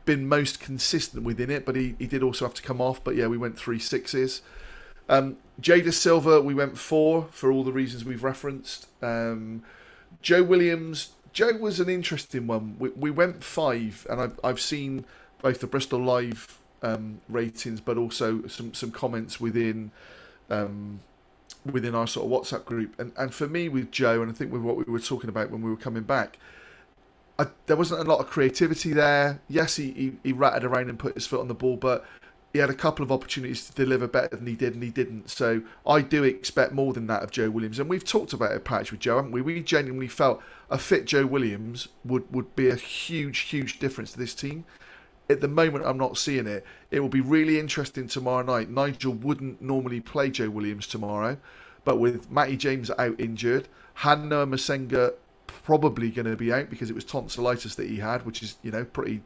[0.05, 3.03] been most consistent within it, but he, he did also have to come off.
[3.03, 4.41] But yeah, we went three sixes.
[5.09, 8.87] Um, Jay Dasilva, we went four for all the reasons we've referenced.
[9.01, 9.63] Um,
[10.21, 12.75] Joe Williams, Joe was an interesting one.
[12.79, 15.05] We, we went five, and I've, I've seen
[15.41, 19.91] both the Bristol Live um, ratings, but also some, some comments within
[20.49, 20.99] um,
[21.65, 22.99] within our sort of WhatsApp group.
[22.99, 25.51] And, and for me, with Joe, and I think with what we were talking about
[25.51, 26.37] when we were coming back,
[27.39, 29.41] I, there wasn't a lot of creativity there.
[29.47, 32.05] Yes, he, he, he ratted around and put his foot on the ball, but
[32.53, 35.29] he had a couple of opportunities to deliver better than he did, and he didn't.
[35.31, 37.79] So I do expect more than that of Joe Williams.
[37.79, 39.41] And we've talked about it, patch with Joe, haven't we?
[39.41, 40.39] We genuinely felt
[40.69, 44.65] a fit Joe Williams would, would be a huge, huge difference to this team.
[45.29, 46.65] At the moment, I'm not seeing it.
[46.91, 48.69] It will be really interesting tomorrow night.
[48.69, 51.37] Nigel wouldn't normally play Joe Williams tomorrow,
[51.85, 55.13] but with Matty James out injured, Han-Noah Massengo
[55.47, 58.71] probably going to be out because it was tonsillitis that he had, which is you
[58.71, 59.21] know pretty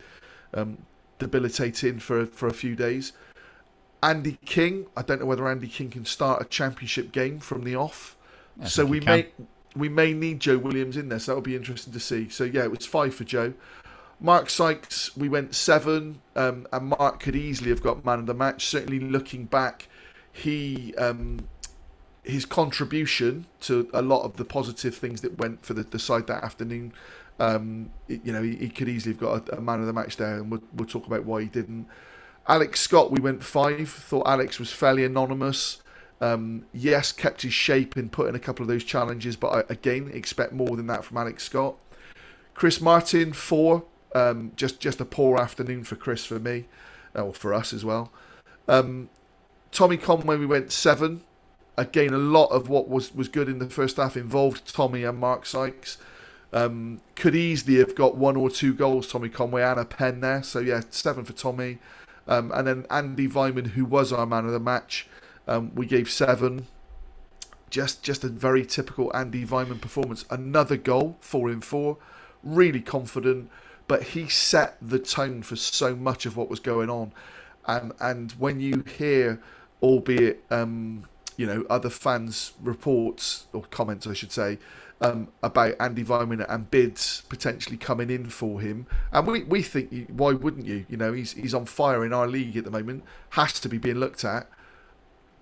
[0.53, 0.77] um,
[1.19, 3.13] debilitating for for a few days.
[4.03, 7.75] Andy King, I don't know whether Andy King can start a championship game from the
[7.75, 8.15] off,
[8.61, 9.27] I so we may
[9.75, 11.19] we may need Joe Williams in there.
[11.19, 12.29] So that'll be interesting to see.
[12.29, 13.53] So yeah, it was five for Joe.
[14.19, 18.33] Mark Sykes, we went seven, um, and Mark could easily have got man of the
[18.33, 18.65] match.
[18.65, 19.87] Certainly, looking back,
[20.31, 21.47] he um,
[22.23, 26.27] his contribution to a lot of the positive things that went for the, the side
[26.27, 26.93] that afternoon.
[27.39, 29.93] Um, it- you know, he, he could easily have got a, a man of the
[29.93, 31.87] match there, and we'll, we'll talk about why he didn't.
[32.47, 33.89] Alex Scott, we went five.
[33.89, 35.81] Thought Alex was fairly anonymous.
[36.19, 39.63] Um, yes, kept his shape and put in a couple of those challenges, but I,
[39.69, 41.75] again, expect more than that from Alex Scott.
[42.55, 43.83] Chris Martin, four.
[44.15, 46.65] Um, just just a poor afternoon for Chris for me,
[47.13, 48.11] or for us as well.
[48.67, 49.09] Um,
[49.71, 51.21] Tommy Conway, we went seven.
[51.77, 55.19] Again, a lot of what was, was good in the first half involved Tommy and
[55.19, 55.97] Mark Sykes.
[56.51, 60.41] Um, could easily have got one or two goals, Tommy Conway, and a pen there.
[60.41, 61.77] So, yeah, seven for Tommy.
[62.27, 65.07] Um, and then Andy Weimann, who was our man of the match,
[65.47, 66.67] um, we gave seven.
[67.69, 70.25] Just just a very typical Andy Weimann performance.
[70.29, 71.97] Another goal, four in four.
[72.41, 73.49] Really confident,
[73.87, 77.13] but he set the tone for so much of what was going on.
[77.65, 79.41] And and when you hear,
[79.81, 84.57] albeit um, you know other fans' reports or comments, I should say,
[85.01, 90.09] um, about Andy Weimann and bids potentially coming in for him, and we, we think
[90.09, 90.85] why wouldn't you?
[90.89, 93.77] You know he's he's on fire in our league at the moment, has to be
[93.77, 94.49] being looked at.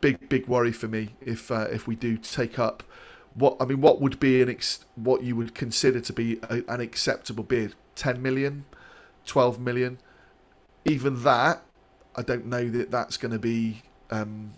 [0.02, 2.84] Big big worry for me if uh, if we do take up
[3.34, 6.64] what I mean what would be an ex- what you would consider to be a,
[6.68, 8.66] an acceptable bid 10 million
[9.26, 9.98] 12 million
[10.86, 11.62] even that
[12.16, 13.82] I don't know that that's going to be
[14.12, 14.54] um,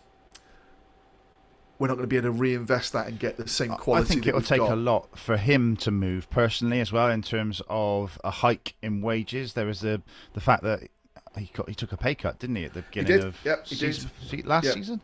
[1.80, 4.06] we're not going to be able to reinvest that and get the same quality.
[4.06, 4.72] I think it will take got.
[4.72, 9.02] a lot for him to move personally as well in terms of a hike in
[9.02, 9.54] wages.
[9.54, 10.02] There was the
[10.34, 10.90] the fact that
[11.38, 13.76] he got he took a pay cut, didn't he, at the beginning of Yep, he
[13.76, 14.74] season, se- last Yep.
[14.74, 15.02] season?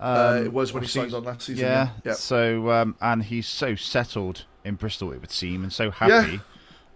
[0.00, 1.88] uh, Um, it was when he signed on last season Yeah.
[2.04, 6.40] yeah, So um, and he's so settled in Bristol, it would seem, and so happy.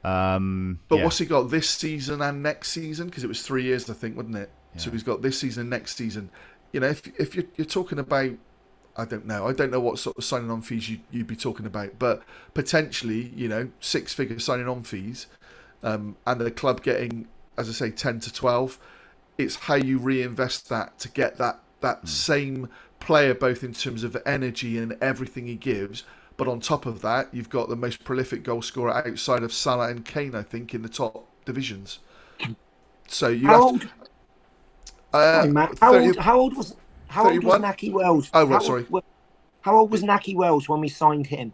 [0.04, 1.04] Um, But yeah.
[1.04, 3.06] what's he got this season and next season?
[3.06, 4.50] Because it was three years, I think, wasn't it?
[4.76, 6.30] So he's got this season, and next season.
[6.72, 8.30] You know, if if you're, you're talking about,
[8.96, 11.36] I don't know, I don't know what sort of signing on fees you, you'd be
[11.36, 12.22] talking about, but
[12.54, 15.26] potentially, you know, six figure signing on fees,
[15.82, 17.28] um, and the club getting,
[17.58, 18.78] as I say, ten to twelve.
[19.36, 24.16] It's how you reinvest that to get that that same player, both in terms of
[24.24, 26.04] energy and everything he gives.
[26.42, 29.90] But on top of that, you've got the most prolific goal scorer outside of Salah
[29.90, 32.00] and Kane, I think, in the top divisions.
[33.06, 33.88] So you How have old, to.
[35.12, 36.74] Uh, sorry, how 30 old, how old was
[37.06, 38.28] how old was Nahki Wells?
[38.34, 38.86] Oh, right, How- sorry.
[38.90, 39.02] wa-
[39.60, 41.52] How old was Nahki Wells when we signed him?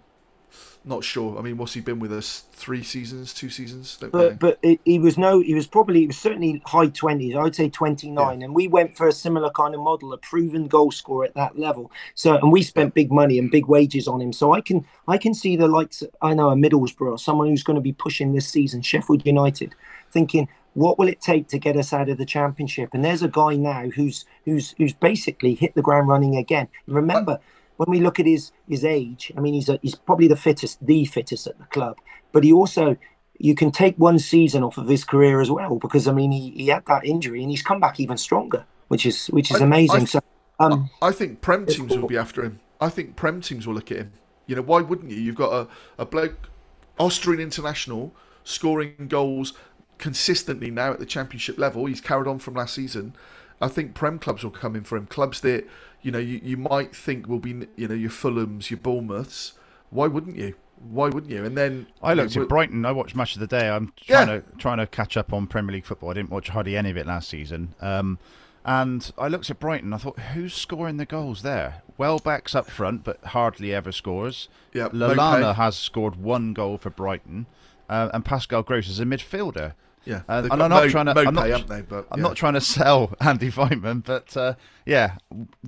[0.89, 1.39] Not sure.
[1.39, 2.45] I mean, what's he been with us?
[2.53, 3.99] Three seasons, two seasons?
[4.01, 4.31] Don't know.
[4.31, 7.37] But but it, he was no, he was probably he was certainly high twenties.
[7.37, 10.67] I'd say twenty nine, and we went for a similar kind of model, a proven
[10.67, 11.93] goal scorer at that level.
[12.15, 14.33] So and we spent big money and big wages on him.
[14.33, 16.03] So I can I can see the likes.
[16.23, 19.75] I know a Middlesbrough, someone who's going to be pushing this season, Sheffield United,
[20.11, 22.91] thinking what will it take to get us out of the championship?
[22.95, 26.69] And there's a guy now who's who's who's basically hit the ground running again.
[26.87, 27.41] Remember.
[27.79, 30.85] When we look at his his age, I mean, he's a, he's probably the fittest,
[30.85, 31.97] the fittest at the club.
[32.31, 32.97] But he also
[33.39, 36.51] you can take one season off of his career as well because I mean he,
[36.51, 39.65] he had that injury and he's come back even stronger, which is which is I-
[39.65, 40.03] amazing.
[40.03, 40.21] I- so
[40.61, 42.61] um, I think Prem teams will be after him.
[42.81, 44.13] I think Prem teams will look at him.
[44.47, 45.17] You know, why wouldn't you?
[45.17, 45.69] You've got a,
[46.03, 46.51] a bloke,
[46.99, 48.13] Austrian international,
[48.43, 49.53] scoring goals
[49.99, 51.87] consistently now at the championship level.
[51.87, 53.15] He's carried on from last season.
[53.61, 55.07] I think Prem clubs will come in for him.
[55.07, 55.67] Clubs that,
[56.03, 59.55] you know, you, you might think will be, you know, your Fulhams, your Bournemouths.
[59.91, 60.55] Why wouldn't you?
[60.91, 61.45] Why wouldn't you?
[61.45, 62.85] And then I looked you know, at Brighton.
[62.87, 63.69] I watched much of the day.
[63.69, 64.25] I'm Yeah.
[64.25, 66.11] trying to trying to catch up on Premier League football.
[66.11, 67.75] I didn't watch hardly any of it last season.
[67.81, 68.19] Um,
[68.65, 69.93] and I looked at Brighton.
[69.93, 71.83] I thought, who's scoring the goals there?
[71.97, 74.49] Welbeck's up front, but hardly ever scores.
[74.75, 75.55] Yeah, Lallana Maupay.
[75.57, 77.47] has scored one goal for Brighton,
[77.89, 79.73] uh, and Pascal Gross is a midfielder.
[80.09, 81.15] Yeah, Uh, and I'm not Mo- trying to.
[81.15, 81.83] Maupay, I'm not, haven't they?
[81.83, 82.23] But, I'm yeah.
[82.23, 84.55] not trying to sell Andy Weimann, but uh,
[84.87, 85.17] yeah,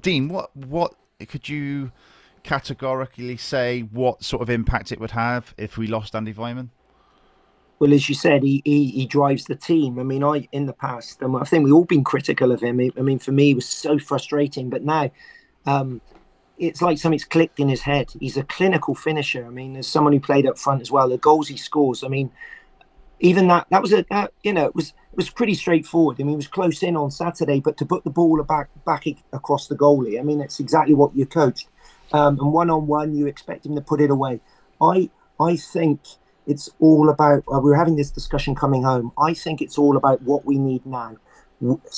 [0.00, 0.94] Dean, what what
[1.28, 1.92] could you
[2.42, 6.70] categorically say what sort of impact it would have if we lost Andy Weimann?
[7.80, 9.98] well, as you said, he, he he drives the team.
[9.98, 12.80] I mean, I in the past, um, I think we've all been critical of him.
[12.96, 14.70] I mean, for me, it was so frustrating.
[14.70, 15.10] But now,
[15.66, 16.00] um,
[16.58, 18.10] it's like something's clicked in his head.
[18.20, 19.44] He's a clinical finisher.
[19.44, 22.04] I mean, as someone who played up front as well, the goals he scores.
[22.04, 22.30] I mean,
[23.20, 26.20] even that that was a uh, you know it was it was pretty straightforward.
[26.20, 29.04] I mean, it was close in on Saturday, but to put the ball back back
[29.32, 31.68] across the goalie, I mean, it's exactly what you coached.
[32.12, 34.40] Um, and one on one, you expect him to put it away.
[34.80, 36.00] I I think
[36.46, 37.44] it's all about.
[37.52, 39.12] Uh, we were having this discussion coming home.
[39.18, 41.16] I think it's all about what we need now.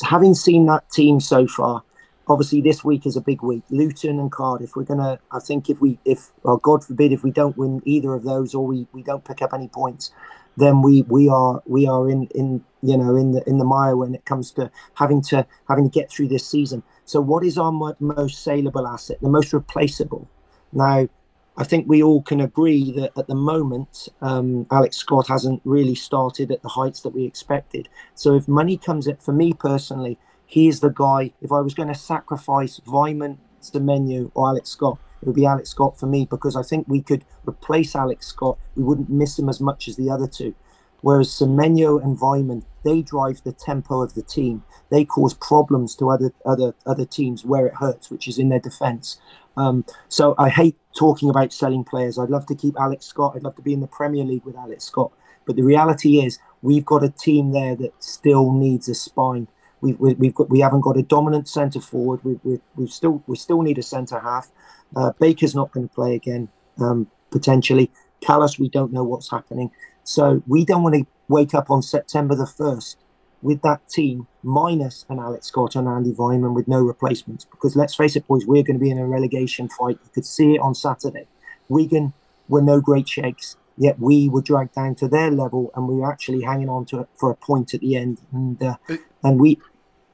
[0.03, 1.85] Having seen that team so far,
[2.29, 3.62] obviously this week is a big week.
[3.70, 4.75] Luton and Cardiff.
[4.75, 5.18] We're gonna.
[5.31, 8.55] I think if we, if well, God forbid, if we don't win either of those
[8.55, 10.11] or we we don't pick up any points,
[10.57, 13.96] then we we are we are in in you know in the in the mire
[13.96, 16.82] when it comes to having to having to get through this season.
[17.05, 20.28] So what is our most saleable asset, the most replaceable?
[20.72, 21.09] Now,
[21.57, 25.94] I think we all can agree that at the moment, um, Alex Scott hasn't really
[25.94, 27.88] started at the heights that we expected.
[28.14, 31.32] So if money comes in, for me personally, he is the guy.
[31.42, 35.70] If I was going to sacrifice Weimann, Semenyo, or Alex Scott, it would be Alex
[35.70, 38.59] Scott for me because I think we could replace Alex Scott.
[38.75, 40.55] We wouldn't miss him as much as the other two.
[41.01, 44.64] Whereas Semenyo and Weimann, they drive the tempo of the team.
[44.91, 48.61] They cause problems to other other other teams where it hurts, which is in their
[48.61, 49.20] defence.
[49.57, 52.18] Um, so I hate talking about selling players.
[52.18, 53.35] I'd love to keep Alex Scott.
[53.37, 55.12] I'd love to be in the Premier League with Alex Scott.
[55.45, 59.49] But the reality is, we've got a team there that still needs a spine.
[59.81, 62.20] We've, we've got we haven't got a dominant centre forward.
[62.23, 64.51] We we we still we still need a centre half.
[64.97, 67.90] Uh, Baker's not going to play again, um, potentially.
[68.22, 69.70] Kalas, we don't know what's happening.
[70.05, 72.97] So we don't want to wake up on September the 1st
[73.43, 77.45] with that team minus an Alex Scott and Andy Weimann with no replacements.
[77.45, 79.99] Because let's face it, boys, we're going to be in a relegation fight.
[80.03, 81.26] You could see it on Saturday.
[81.68, 82.12] Wigan
[82.49, 86.11] were no great shakes, yet we were dragged down to their level and we were
[86.11, 88.20] actually hanging on to it for a point at the end.
[88.32, 88.76] And uh,
[89.24, 89.59] and we,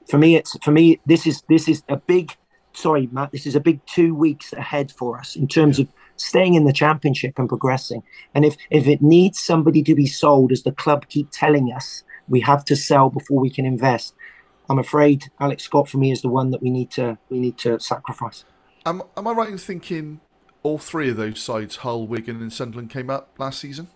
[0.09, 2.37] for me, it's for me, this is this is a big
[2.79, 6.55] sorry, Matt, this is a big two weeks ahead for us in terms of staying
[6.55, 8.03] in the championship and progressing.
[8.35, 12.05] And if if it needs somebody to be sold, as the club keep telling us,
[12.29, 14.15] we have to sell before we can invest.
[14.71, 17.59] I'm afraid Alex Scott for me is the one that we need to we need
[17.59, 18.45] to sacrifice.
[18.87, 20.21] Am, am I right in thinking
[20.63, 23.89] all three of those sides, Hull, Wigan, and Sunderland, came up last season?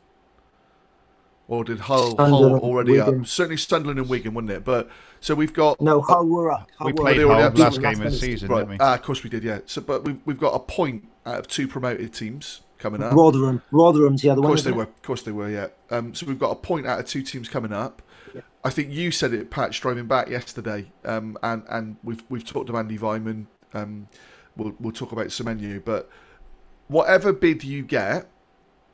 [1.53, 3.21] Or did Hull, Hull already Wigan.
[3.21, 3.27] up?
[3.27, 4.65] Certainly Sunderland and Wigan, wasn't it?
[4.65, 4.89] But
[5.21, 6.71] so we've got no Hull were up.
[6.79, 8.61] Hull we played Hull last game of the season, right.
[8.61, 8.77] didn't we?
[8.81, 9.59] Ah, of course we did, yeah.
[9.67, 13.13] So, but we've we've got a point out of two promoted teams coming up.
[13.13, 14.47] Rotherham, Rotherham's the other one.
[14.47, 14.83] Of course one, they were.
[14.85, 15.51] Of course they were.
[15.51, 15.67] Yeah.
[15.91, 18.01] Um, so we've got a point out of two teams coming up.
[18.35, 18.41] Yeah.
[18.65, 20.91] I think you said it, Patch, driving back yesterday.
[21.05, 23.45] Um, and and we've we've talked to Andy Weimann.
[23.75, 24.09] Um,
[24.57, 26.09] we'll we'll talk about Semenyo, but
[26.89, 28.29] whatever bid you get,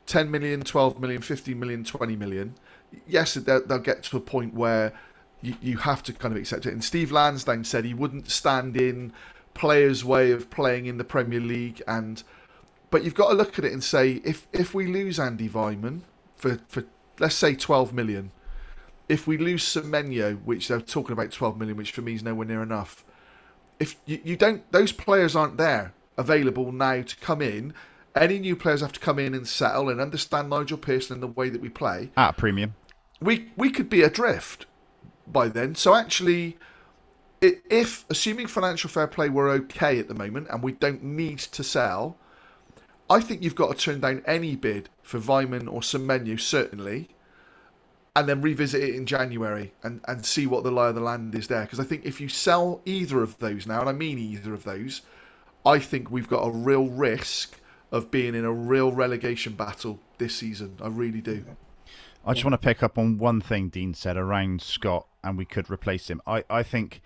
[0.08, 2.54] 10 million, 12 million, 15 million, 20 million
[3.06, 4.92] yes, they'll, they'll get to a point where
[5.42, 6.72] you, you have to kind of accept it.
[6.72, 9.12] And Steve Lansdown said he wouldn't stand in
[9.54, 11.82] players' way of playing in the Premier League.
[11.86, 12.22] And
[12.90, 16.00] but you've got to look at it and say if if we lose Andy Weimann
[16.34, 16.84] for for
[17.18, 18.30] let's say 12 million,
[19.08, 22.46] if we lose Semenyo, which they're talking about 12 million, which for me is nowhere
[22.46, 23.04] near enough.
[23.80, 27.74] If you, you don't, those players aren't there available now to come in
[28.14, 31.26] any new players have to come in and settle and understand Nigel Pearson and the
[31.26, 32.10] way that we play.
[32.16, 32.74] At a premium.
[33.20, 34.66] We we could be adrift
[35.26, 35.74] by then.
[35.74, 36.56] So actually,
[37.40, 41.64] if assuming financial fair play were okay at the moment and we don't need to
[41.64, 42.16] sell,
[43.10, 47.08] I think you've got to turn down any bid for Weimann or Semenyo certainly,
[48.14, 51.34] and then revisit it in January and, and see what the lie of the land
[51.34, 51.62] is there.
[51.62, 54.64] Because I think if you sell either of those now, and I mean either of
[54.64, 55.02] those,
[55.64, 57.57] I think we've got a real risk
[57.90, 60.76] of being in a real relegation battle this season.
[60.80, 61.44] I really do.
[62.24, 65.44] I just want to pick up on one thing Dean said around Scott, and we
[65.44, 66.20] could replace him.
[66.26, 67.00] I, I think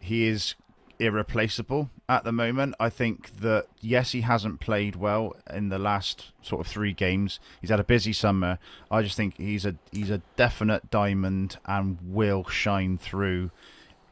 [0.00, 0.54] he is
[0.98, 2.74] irreplaceable at the moment.
[2.78, 7.40] I think that yes, he hasn't played well in the last sort of three games.
[7.60, 8.58] He's had a busy summer.
[8.90, 13.50] I just think he's a he's a definite diamond and will shine through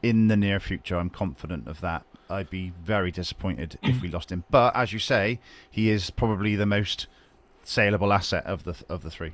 [0.01, 0.97] in the near future.
[0.97, 2.05] I'm confident of that.
[2.29, 4.43] I'd be very disappointed if we lost him.
[4.49, 7.07] But as you say, he is probably the most
[7.63, 9.33] saleable asset of the of the three.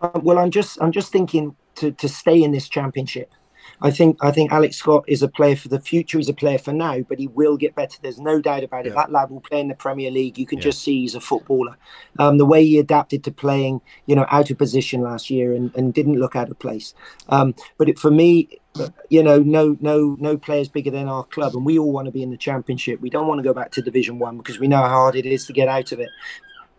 [0.00, 3.32] Uh, well, I'm just I'm just thinking to to stay in this championship.
[3.80, 6.18] I think I think Alex Scott is a player for the future.
[6.18, 7.98] He's a player for now, but he will get better.
[8.02, 8.90] There's no doubt about it.
[8.90, 8.96] Yeah.
[8.96, 10.38] That lad will play in the Premier League.
[10.38, 10.64] You can yeah.
[10.64, 11.76] just see he's a footballer.
[12.18, 15.74] Um, the way he adapted to playing, you know, out of position last year and,
[15.74, 16.94] and didn't look out of place.
[17.28, 18.60] Um, but it, for me,
[19.08, 22.12] you know, no, no, no players bigger than our club, and we all want to
[22.12, 23.00] be in the championship.
[23.00, 25.26] We don't want to go back to Division One because we know how hard it
[25.26, 26.10] is to get out of it.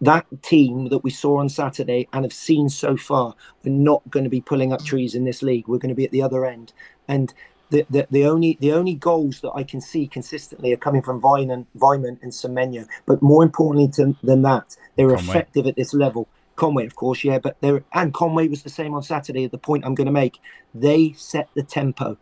[0.02, 3.36] That team that we saw on Saturday and have seen so far
[3.66, 5.68] are not going to be pulling up trees in this league.
[5.68, 6.74] We're going to be at the other end,
[7.08, 7.34] and
[7.70, 11.24] the, the, the only the only goals that I can see consistently are coming from
[11.24, 12.88] and Weimann and Semenyo.
[13.06, 17.39] But more importantly to, than that, they're effective at this level Conway, of course, yeah,
[17.39, 19.47] but there and Conway was the same on Saturday.
[19.47, 20.39] The point I'm going to make,
[20.74, 22.18] they set the tempo.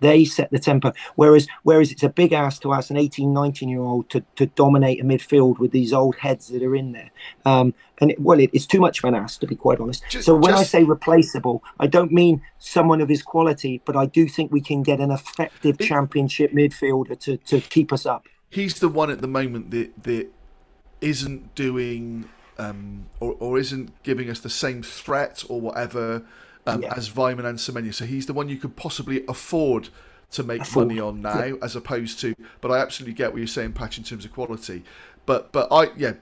[0.00, 0.94] They set the tempo.
[1.16, 4.46] Whereas, whereas it's a big ask to ask an 18, 19 year old to, to
[4.46, 7.10] dominate a midfield with these old heads that are in there.
[7.44, 10.02] Um, and it, well, it, it's too much of an ask, to be quite honest.
[10.08, 14.06] Just- so when I say replaceable, I don't mean someone of his quality, but I
[14.06, 18.26] do think we can get an effective It- championship midfielder to, to keep us up.
[18.48, 20.32] he's the one at the moment that that
[21.02, 22.24] isn't doing
[22.60, 26.22] um, or, or isn't giving us the same threat or whatever
[26.66, 26.94] um, Yeah.
[26.96, 27.92] as Weimann and Semenyo.
[27.94, 29.88] So he's the one you could possibly afford
[30.32, 32.34] to make Afford, money on now, as opposed to.
[32.60, 34.84] But I absolutely get what you're saying, Patch, in terms of quality.
[35.26, 36.12] But but I yeah,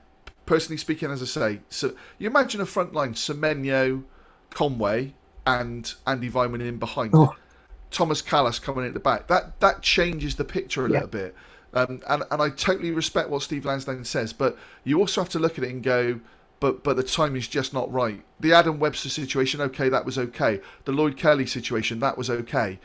[0.46, 4.04] personally speaking, as I say, so you imagine a front line: Semenyo,
[4.50, 5.14] Conway,
[5.46, 7.10] and Andy Weimann in behind.
[7.14, 7.34] Oh.
[7.90, 9.28] Thomas Kalas coming in at the back.
[9.28, 10.94] That that changes the picture a Yeah.
[10.94, 11.34] little bit.
[11.74, 15.38] Um, and and I totally respect what Steve Lansdown says, but you also have to
[15.38, 16.20] look at it and go,
[16.60, 18.22] but but the time is just not right.
[18.40, 20.60] The Adam Webster situation, okay, that was okay.
[20.84, 22.78] The Lloyd Kelly situation, that was okay.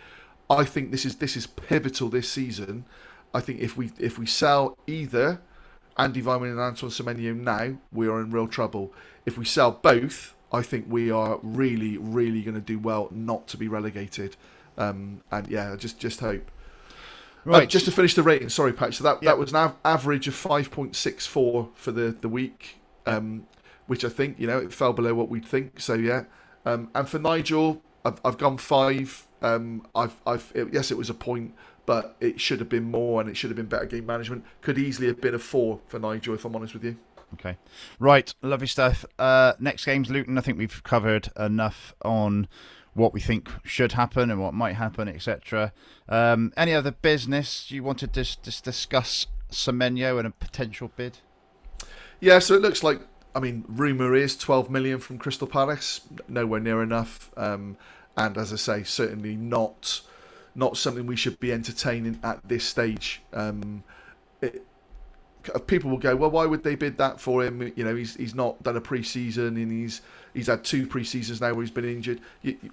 [0.49, 2.85] I think this is this is pivotal this season.
[3.33, 5.41] I think if we if we sell either
[5.97, 8.93] Andy Weimann and Antoine Semenyo now, we are in real trouble.
[9.25, 13.47] If we sell both, I think we are really, really going to do well not
[13.49, 14.35] to be relegated.
[14.77, 16.49] Um, and yeah, just just hope.
[17.45, 17.63] Right.
[17.63, 18.97] Uh, just to finish the rating, sorry, Patch.
[18.97, 23.47] So that, that was an av- average of 5.64 for the, the week, um,
[23.87, 25.79] which I think, you know, it fell below what we'd think.
[25.79, 26.25] So yeah.
[26.65, 29.27] Um, and for Nigel, I've, I've gone five.
[29.41, 31.53] Um, I've, I've, it, yes, it was a point,
[31.85, 34.45] but it should have been more and it should have been better game management.
[34.61, 36.97] Could easily have been a four for Nigel, if I'm honest with you.
[37.33, 37.57] Okay.
[37.99, 39.05] Right, lovely stuff.
[39.17, 40.37] Uh, next game's Luton.
[40.37, 42.47] I think we've covered enough on
[42.93, 45.73] what we think should happen and what might happen, etc.
[46.07, 51.19] Um, any other business you wanted to just, discuss Semenyo and a potential bid?
[52.19, 53.01] Yeah, so it looks like
[53.35, 57.31] I mean, rumour is 12 million from Crystal Palace, nowhere near enough.
[57.35, 57.77] Um,
[58.15, 60.01] and as I say, certainly not
[60.55, 63.23] not something we should be entertaining at this stage.
[63.33, 63.83] Um,
[65.67, 67.71] people will go, well, why would they bid that for him?
[67.75, 70.01] You know, he's he's not done a pre-season and he's
[70.33, 72.21] he's had two pre-seasons now where he's been injured.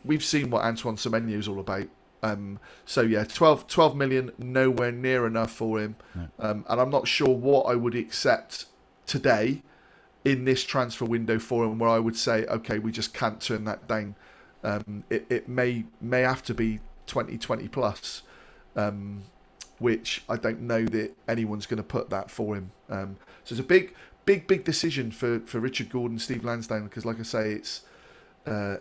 [0.05, 1.89] We've seen what Antoine Semenyo is all about.
[2.23, 5.97] Um, so yeah, 12, 12 million, nowhere near enough for him.
[6.39, 8.67] Um, and I'm not sure what I would accept
[9.07, 9.63] today
[10.25, 13.65] in this transfer window for him, where I would say, okay, we just can't turn
[13.65, 14.17] that down.
[14.63, 18.23] Um, it, it may may have to be 20, 20 plus,
[18.77, 19.23] um,
[19.81, 22.71] which I don't know that anyone's going to put that for him.
[22.89, 27.05] Um, so it's a big, big, big decision for, for Richard Gordon, Steve Lansdown, because
[27.05, 27.83] like I say, it's
[28.47, 28.77] uh,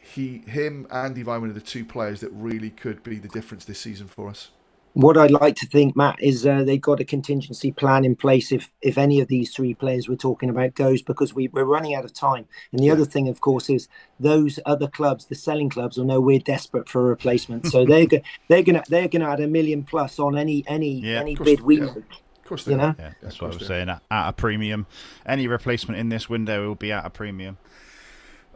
[0.00, 3.80] he, him, Andy Weimann are the two players that really could be the difference this
[3.80, 4.50] season for us.
[4.94, 8.52] What I'd like to think, Matt, is uh, they've got a contingency plan in place
[8.52, 11.94] if if any of these three players we're talking about goes, because we, we're running
[11.94, 12.44] out of time.
[12.72, 13.88] And the other thing, of course, is
[14.20, 17.66] those other clubs, the selling clubs, will know we're desperate for a replacement.
[17.68, 21.20] So they're go- they're gonna they're gonna add a million plus on any any Yeah,
[21.20, 21.84] any of course, bid we yeah.
[21.86, 21.96] make.
[21.96, 22.88] Of course, they You are.
[22.88, 22.94] know?
[22.98, 23.88] Yeah, that's what I was saying.
[23.88, 24.86] At, at a premium,
[25.24, 27.56] any replacement in this window will be at a premium.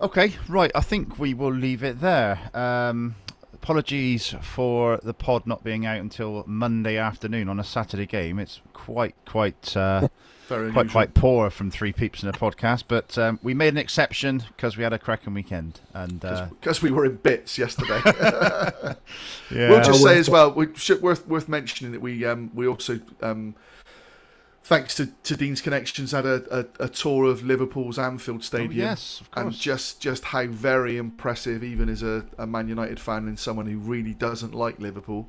[0.03, 0.71] Okay, right.
[0.75, 2.51] I think we will leave it there.
[2.53, 3.15] Um,
[3.67, 8.39] apologies for the pod not being out until Monday afternoon on a Saturday game.
[8.39, 10.07] It's quite, quite, uh,
[10.47, 12.85] Very quite, quite poor from three peeps in a podcast.
[12.87, 16.81] But um, we made an exception because we had a cracking weekend, and uh, because
[16.81, 18.01] we were in bits yesterday.
[18.05, 18.95] yeah,
[19.51, 23.01] We'll just say as well, we should, worth worth mentioning that we um we also
[23.21, 23.57] um
[24.67, 28.87] thanks to, to Dean's connections had a, a, a tour of Liverpool's Anfield Stadium.
[28.87, 29.45] Oh, yes, of course.
[29.45, 33.67] and just just how very impressive, even as a, a Man United fan and someone
[33.67, 35.29] who really doesn't like Liverpool,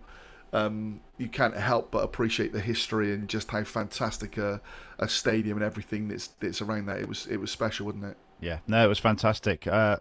[0.54, 4.60] um, you can't help but appreciate the history and just how fantastic a,
[4.98, 6.98] a stadium and everything that's that's around that.
[6.98, 8.18] It was it was special, wasn't it?
[8.40, 9.68] Yeah, no, it was fantastic.
[9.68, 9.98] Uh,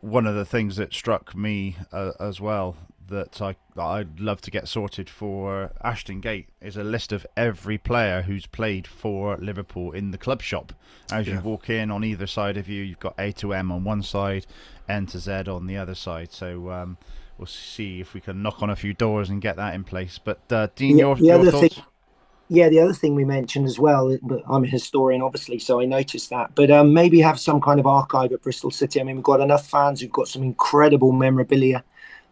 [0.00, 2.76] one of the things that struck me uh, as well
[3.08, 7.76] that I I'd love to get sorted for Ashton Gate is a list of every
[7.78, 10.72] player who's played for Liverpool in the club shop.
[11.12, 13.84] As you walk in, on either side of you, you've got A to M on
[13.84, 14.46] one side,
[14.88, 16.32] N to Z on the other side.
[16.32, 16.96] So um,
[17.36, 20.18] we'll see if we can knock on a few doors and get that in place.
[20.22, 21.74] But uh, Dean, Yeah, your, the your other thoughts?
[21.74, 21.84] thing-
[22.48, 25.84] Yeah, the other thing we mentioned as well, but I'm a historian, obviously, so I
[25.86, 26.54] noticed that.
[26.54, 29.00] But um, maybe have some kind of archive at Bristol City.
[29.00, 31.82] I mean, we've got enough fans who've got some incredible memorabilia.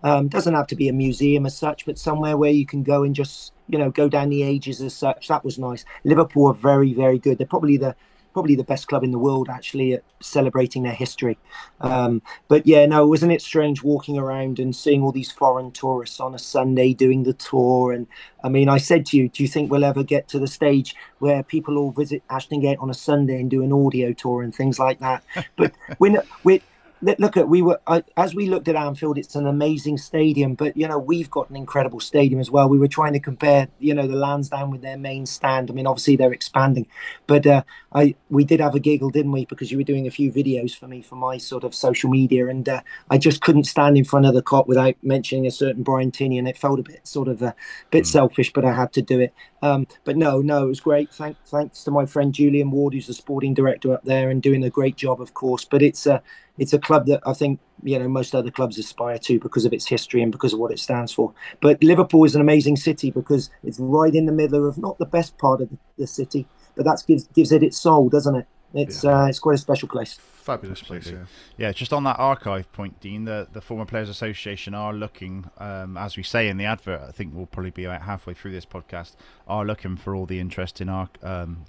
[0.03, 3.03] Um, doesn't have to be a museum as such, but somewhere where you can go
[3.05, 5.29] and just, you know, go down the ages as such.
[5.29, 5.85] That was nice.
[6.05, 7.39] Liverpool are very, very good.
[7.39, 7.95] They're probably the
[8.33, 11.39] probably the best club in the world actually at celebrating their history.
[11.81, 16.21] Um, but yeah, no, wasn't it strange walking around and seeing all these foreign tourists
[16.21, 17.93] on a Sunday doing the tour?
[17.93, 18.07] And
[18.43, 20.95] I mean, I said to you, do you think we'll ever get to the stage
[21.19, 24.55] where people all visit Ashton Gate on a Sunday and do an audio tour and
[24.55, 25.23] things like that?
[25.57, 26.61] But we're, we're
[27.03, 27.81] look at we were
[28.17, 31.57] as we looked at Anfield, it's an amazing stadium, but you know we've got an
[31.57, 32.69] incredible stadium as well.
[32.69, 35.71] We were trying to compare, you know, the Lansdown with their main stand.
[35.71, 36.87] I mean, obviously they're expanding,
[37.27, 39.45] but uh, I we did have a giggle, didn't we?
[39.47, 42.47] Because you were doing a few videos for me for my sort of social media,
[42.47, 42.81] and uh,
[43.11, 46.41] I just couldn't stand in front of the Kop without mentioning a certain Brian Tinnion,
[46.41, 47.55] and it felt a bit sort of a
[47.91, 48.07] bit mm.
[48.07, 49.35] selfish, but I had to do it.
[49.63, 51.13] Um, but no, no, it was great.
[51.13, 54.65] Thank, thanks to my friend Julian Ward, who's the sporting director up there, and doing
[54.65, 55.65] a great job, of course.
[55.65, 56.23] But it's a
[56.59, 59.73] it's a club that I think you know most other clubs aspire to because of
[59.73, 61.33] its history and because of what it stands for.
[61.61, 65.07] But Liverpool is an amazing city because it's right in the middle of not the
[65.07, 66.47] best part of the city,
[66.77, 68.47] but that gives gives it its soul, doesn't it?
[68.75, 69.23] It's yeah.
[69.23, 70.15] uh, it's quite a special place.
[70.15, 71.27] Fabulous place, yeah.
[71.57, 75.97] Yeah, just on that archive point, Dean, the, the former Players Association are looking, um,
[75.97, 78.67] as we say in the advert, I think we'll probably be about halfway through this
[78.67, 79.15] podcast,
[79.47, 81.65] are looking for all the interest in our um,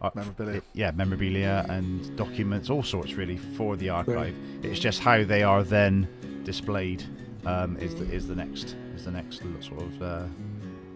[0.00, 0.62] uh, memorabilia.
[0.74, 4.34] yeah, memorabilia and documents, all sorts really for the archive.
[4.62, 6.08] It's just how they are then
[6.44, 7.04] displayed
[7.46, 10.26] um, is the is the next is the next sort of uh,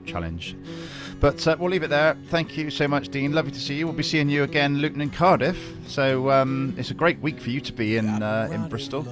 [0.06, 0.56] challenge.
[1.20, 2.16] But uh, we'll leave it there.
[2.28, 3.32] Thank you so much, Dean.
[3.32, 3.86] Lovely to see you.
[3.86, 5.58] We'll be seeing you again, Luton and Cardiff.
[5.86, 9.06] So um, it's a great week for you to be in uh, in Bristol.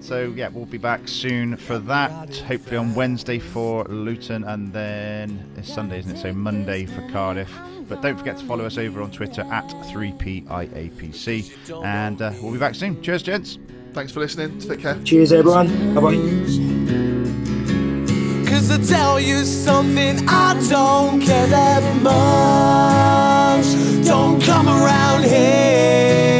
[0.00, 2.36] So yeah, we'll be back soon for that.
[2.40, 6.20] Hopefully on Wednesday for Luton, and then it's Sunday, isn't it?
[6.20, 7.50] So Monday for Cardiff.
[7.88, 11.84] But don't forget to follow us over on Twitter at 3PIAPC.
[11.84, 13.00] And uh, we'll be back soon.
[13.02, 13.58] Cheers, gents.
[13.92, 14.58] Thanks for listening.
[14.58, 15.00] Take care.
[15.04, 15.94] Cheers, everyone.
[15.94, 16.16] Bye bye.
[18.50, 23.66] Cause I tell you something, I don't care that much.
[24.06, 26.33] Don't come around here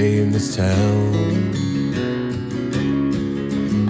[0.00, 1.14] stay in this town.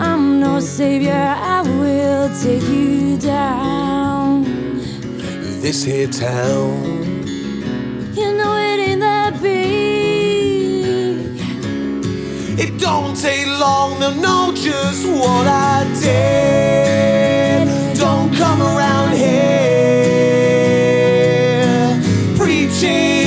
[0.00, 1.24] I'm no savior,
[1.56, 4.42] I will take you down.
[5.62, 6.72] This here town.
[8.18, 11.38] You know it ain't that big.
[12.58, 17.68] It don't take long to know just what I did.
[17.96, 19.60] Don't come around here
[22.36, 23.19] preaching.